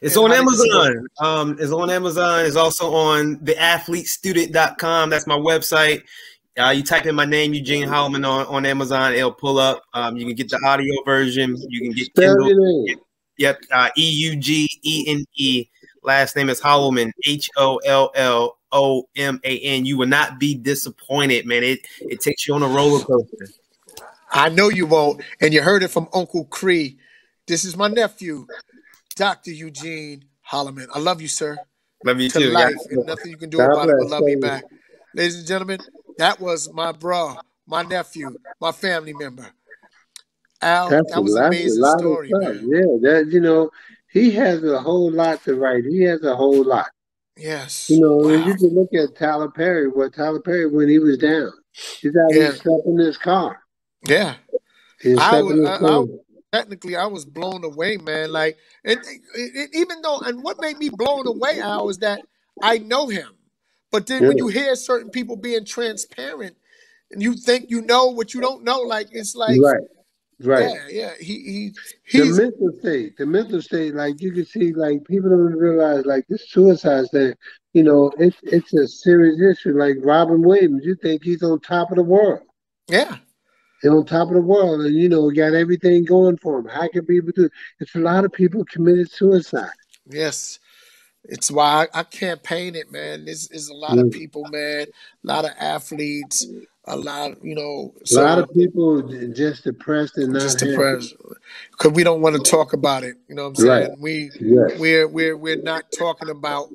It's 0.00 0.16
on 0.16 0.32
Amazon. 0.32 1.06
Um, 1.20 1.56
it's 1.58 1.72
on 1.72 1.90
Amazon. 1.90 2.46
It's 2.46 2.56
also 2.56 2.92
on 2.92 3.38
the 3.42 3.54
athletestudent.com. 3.54 5.10
That's 5.10 5.26
my 5.26 5.36
website. 5.36 6.02
Uh, 6.58 6.70
you 6.70 6.82
type 6.82 7.06
in 7.06 7.14
my 7.14 7.24
name, 7.24 7.54
Eugene 7.54 7.88
Holloman, 7.88 8.28
on, 8.28 8.46
on 8.46 8.66
Amazon. 8.66 9.14
It'll 9.14 9.32
pull 9.32 9.58
up. 9.58 9.84
Um, 9.94 10.16
you 10.16 10.26
can 10.26 10.34
get 10.34 10.50
the 10.50 10.60
audio 10.66 11.02
version. 11.04 11.56
You 11.68 11.80
can 11.80 11.92
get 11.92 12.14
Kindle. 12.14 12.86
Yep. 13.38 13.62
Uh, 13.70 13.88
E 13.96 14.10
U 14.10 14.36
G 14.36 14.68
E 14.82 15.04
N 15.08 15.24
E. 15.34 15.66
Last 16.02 16.36
name 16.36 16.50
is 16.50 16.60
Holloman. 16.60 17.10
H 17.26 17.48
O 17.56 17.78
L 17.78 18.10
L 18.14 18.58
O 18.70 19.08
M 19.16 19.40
A 19.44 19.58
N. 19.60 19.86
You 19.86 19.96
will 19.96 20.06
not 20.06 20.38
be 20.38 20.54
disappointed, 20.54 21.46
man. 21.46 21.62
It 21.62 21.80
it 22.00 22.20
takes 22.20 22.46
you 22.46 22.54
on 22.54 22.62
a 22.62 22.68
roller 22.68 23.02
coaster. 23.02 23.48
I 24.30 24.48
know 24.48 24.68
you 24.68 24.86
won't, 24.86 25.22
and 25.40 25.52
you 25.52 25.62
heard 25.62 25.82
it 25.82 25.88
from 25.88 26.08
Uncle 26.12 26.44
Cree. 26.46 26.98
This 27.46 27.64
is 27.64 27.76
my 27.76 27.88
nephew, 27.88 28.46
Dr. 29.14 29.52
Eugene 29.52 30.24
Holloman. 30.50 30.86
I 30.94 30.98
love 30.98 31.20
you, 31.20 31.28
sir. 31.28 31.56
Love 32.04 32.20
you 32.20 32.28
to 32.30 32.38
too. 32.38 32.50
Life, 32.50 32.74
and 32.90 33.06
nothing 33.06 33.30
you 33.30 33.36
can 33.36 33.50
do 33.50 33.60
about 33.60 33.88
it 33.88 33.96
but 33.98 34.08
love 34.08 34.22
me 34.22 34.36
back. 34.36 34.64
Ladies 35.14 35.38
and 35.38 35.46
gentlemen, 35.46 35.80
that 36.18 36.40
was 36.40 36.72
my 36.72 36.92
bro, 36.92 37.36
my 37.66 37.82
nephew, 37.82 38.34
my 38.60 38.72
family 38.72 39.12
member. 39.12 39.46
Al, 40.60 40.90
That's 40.90 41.12
that 41.12 41.22
was 41.22 41.34
an 41.34 41.46
amazing 41.46 41.84
story, 41.98 42.30
man. 42.32 42.68
Yeah, 42.68 43.10
that 43.10 43.28
you 43.30 43.40
know, 43.40 43.70
he 44.12 44.30
has 44.32 44.62
a 44.62 44.80
whole 44.80 45.10
lot 45.10 45.42
to 45.44 45.56
write. 45.56 45.84
He 45.84 46.02
has 46.02 46.22
a 46.22 46.36
whole 46.36 46.64
lot. 46.64 46.90
Yes. 47.36 47.88
You 47.90 48.00
know, 48.00 48.16
wow. 48.16 48.46
you 48.46 48.54
can 48.54 48.74
look 48.74 48.90
at 48.94 49.16
Tyler 49.16 49.50
Perry, 49.50 49.88
what 49.88 50.14
Tyler 50.14 50.40
Perry 50.40 50.66
when 50.66 50.88
he 50.88 50.98
was 50.98 51.18
down. 51.18 51.50
He's 52.00 52.14
out 52.14 52.34
yeah. 52.34 52.52
in 52.84 52.98
his 52.98 53.16
car. 53.16 53.58
Yeah. 54.06 54.34
I 55.18 55.42
was, 55.42 55.64
I, 55.64 55.78
I, 55.84 56.04
technically 56.52 56.94
I 56.94 57.06
was 57.06 57.24
blown 57.24 57.64
away, 57.64 57.96
man. 57.96 58.30
Like 58.30 58.58
and, 58.84 59.00
even 59.72 60.02
though 60.02 60.20
and 60.20 60.42
what 60.42 60.60
made 60.60 60.78
me 60.78 60.90
blown 60.90 61.26
away, 61.26 61.60
Al, 61.60 61.88
is 61.88 61.98
that 61.98 62.20
I 62.62 62.78
know 62.78 63.08
him. 63.08 63.28
But 63.92 64.06
then 64.06 64.22
yeah. 64.22 64.28
when 64.28 64.38
you 64.38 64.48
hear 64.48 64.74
certain 64.74 65.10
people 65.10 65.36
being 65.36 65.64
transparent 65.64 66.56
and 67.10 67.22
you 67.22 67.34
think 67.34 67.70
you 67.70 67.82
know 67.82 68.06
what 68.06 68.34
you 68.34 68.40
don't 68.40 68.64
know, 68.64 68.80
like 68.80 69.08
it's 69.12 69.36
like 69.36 69.60
right. 69.60 69.82
Right. 70.44 70.70
Yeah, 70.70 70.86
yeah. 70.90 71.12
He 71.20 71.72
he 72.04 72.18
the 72.18 72.24
mental 72.24 72.72
state. 72.80 73.16
The 73.16 73.26
mental 73.26 73.62
state, 73.62 73.94
like 73.94 74.20
you 74.20 74.32
can 74.32 74.44
see, 74.44 74.72
like 74.72 75.04
people 75.04 75.30
don't 75.30 75.52
realize 75.52 76.04
like 76.04 76.26
this 76.28 76.50
suicide 76.50 77.04
thing, 77.12 77.34
you 77.74 77.84
know, 77.84 78.10
it's 78.18 78.36
it's 78.42 78.74
a 78.74 78.88
serious 78.88 79.40
issue. 79.40 79.78
Like 79.78 79.96
Robin 80.00 80.42
Williams, 80.42 80.84
you 80.84 80.96
think 80.96 81.22
he's 81.22 81.42
on 81.44 81.60
top 81.60 81.90
of 81.90 81.96
the 81.96 82.02
world. 82.02 82.40
Yeah. 82.88 83.18
He's 83.82 83.90
on 83.90 84.04
top 84.04 84.28
of 84.28 84.34
the 84.34 84.40
world 84.40 84.80
and 84.80 84.94
you 84.94 85.08
know, 85.08 85.30
got 85.30 85.54
everything 85.54 86.04
going 86.04 86.38
for 86.38 86.58
him. 86.58 86.66
How 86.66 86.88
can 86.88 87.06
people 87.06 87.30
do 87.34 87.44
it? 87.44 87.52
It's 87.78 87.94
a 87.94 88.00
lot 88.00 88.24
of 88.24 88.32
people 88.32 88.64
committed 88.64 89.10
suicide. 89.12 89.70
Yes. 90.06 90.58
It's 91.24 91.50
why 91.50 91.86
I, 91.94 92.00
I 92.00 92.02
campaign 92.02 92.74
it, 92.74 92.90
man. 92.90 93.24
There's, 93.24 93.48
there's 93.48 93.68
a 93.68 93.74
lot 93.74 93.92
mm. 93.92 94.06
of 94.06 94.10
people, 94.10 94.44
man, 94.50 94.86
a 94.88 95.26
lot 95.26 95.44
of 95.44 95.52
athletes, 95.58 96.46
a 96.84 96.96
lot, 96.96 97.44
you 97.44 97.54
know, 97.54 97.94
a 98.10 98.20
lot 98.20 98.38
of 98.40 98.52
people 98.52 99.02
just 99.32 99.64
depressed 99.64 100.18
and 100.18 100.32
not 100.32 100.42
just 100.42 100.58
depressed 100.58 101.14
because 101.70 101.92
we 101.92 102.02
don't 102.02 102.22
want 102.22 102.34
to 102.36 102.50
talk 102.50 102.72
about 102.72 103.04
it. 103.04 103.16
You 103.28 103.36
know 103.36 103.44
what 103.44 103.58
I'm 103.60 103.66
saying? 103.66 103.88
Right. 103.90 103.98
We 104.00 104.30
yes. 104.40 104.78
we're 104.80 105.06
we're 105.06 105.36
we're 105.36 105.62
not 105.62 105.84
talking 105.96 106.28
about 106.28 106.70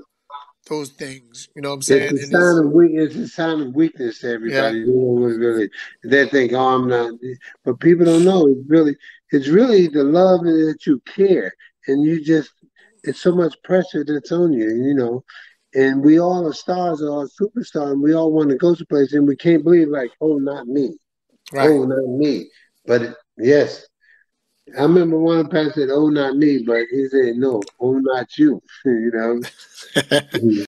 those 0.70 0.90
things. 0.90 1.50
You 1.56 1.62
know 1.62 1.70
what 1.70 1.76
I'm 1.76 1.82
saying? 1.82 2.16
It's 2.16 2.28
a, 2.28 2.32
sign 2.32 2.66
of 2.66 2.72
weak, 2.72 2.92
it's 2.94 3.16
a 3.16 3.28
sign 3.28 3.62
of 3.62 3.74
weakness 3.74 4.20
to 4.20 4.32
everybody. 4.32 4.80
Yeah. 4.80 4.86
Really, 4.88 5.70
they 6.04 6.28
think, 6.30 6.54
"Oh, 6.54 6.76
I'm 6.76 6.88
not," 6.88 7.14
but 7.66 7.80
people 7.80 8.06
don't 8.06 8.24
know. 8.24 8.48
It's 8.48 8.70
really, 8.70 8.96
it's 9.32 9.48
really 9.48 9.88
the 9.88 10.04
love 10.04 10.42
that 10.44 10.78
you 10.86 11.02
care, 11.06 11.54
and 11.88 12.04
you 12.04 12.24
just, 12.24 12.52
it's 13.08 13.22
so 13.22 13.34
much 13.34 13.56
pressure 13.64 14.04
that's 14.06 14.32
on 14.32 14.54
you. 14.54 14.70
You 14.70 14.94
know, 14.94 15.24
and 15.74 16.04
we 16.04 16.20
all 16.20 16.48
are 16.48 16.54
stars 16.54 17.02
or 17.02 17.24
are 17.24 17.28
superstars, 17.28 17.92
and 17.94 18.02
we 18.02 18.14
all 18.14 18.32
want 18.32 18.50
to 18.50 18.56
go 18.56 18.76
to 18.76 18.86
places, 18.86 19.14
and 19.14 19.28
we 19.28 19.36
can't 19.36 19.64
believe 19.64 19.90
like, 19.90 20.12
oh, 20.22 20.38
not 20.38 20.68
me, 20.68 20.98
right. 21.52 21.70
oh, 21.70 21.84
not 21.84 22.06
me. 22.08 22.50
But 22.86 23.18
yes, 23.38 23.86
I 24.78 24.82
remember 24.84 25.18
one 25.18 25.50
pastor 25.50 25.82
said, 25.82 25.90
"Oh, 25.92 26.10
not 26.10 26.36
me," 26.36 26.64
but 26.64 26.86
he 26.92 27.08
said, 27.08 27.36
"No, 27.36 27.62
oh, 27.80 27.94
not 27.94 28.38
you." 28.38 28.62
you 28.86 29.12
know. 29.14 29.42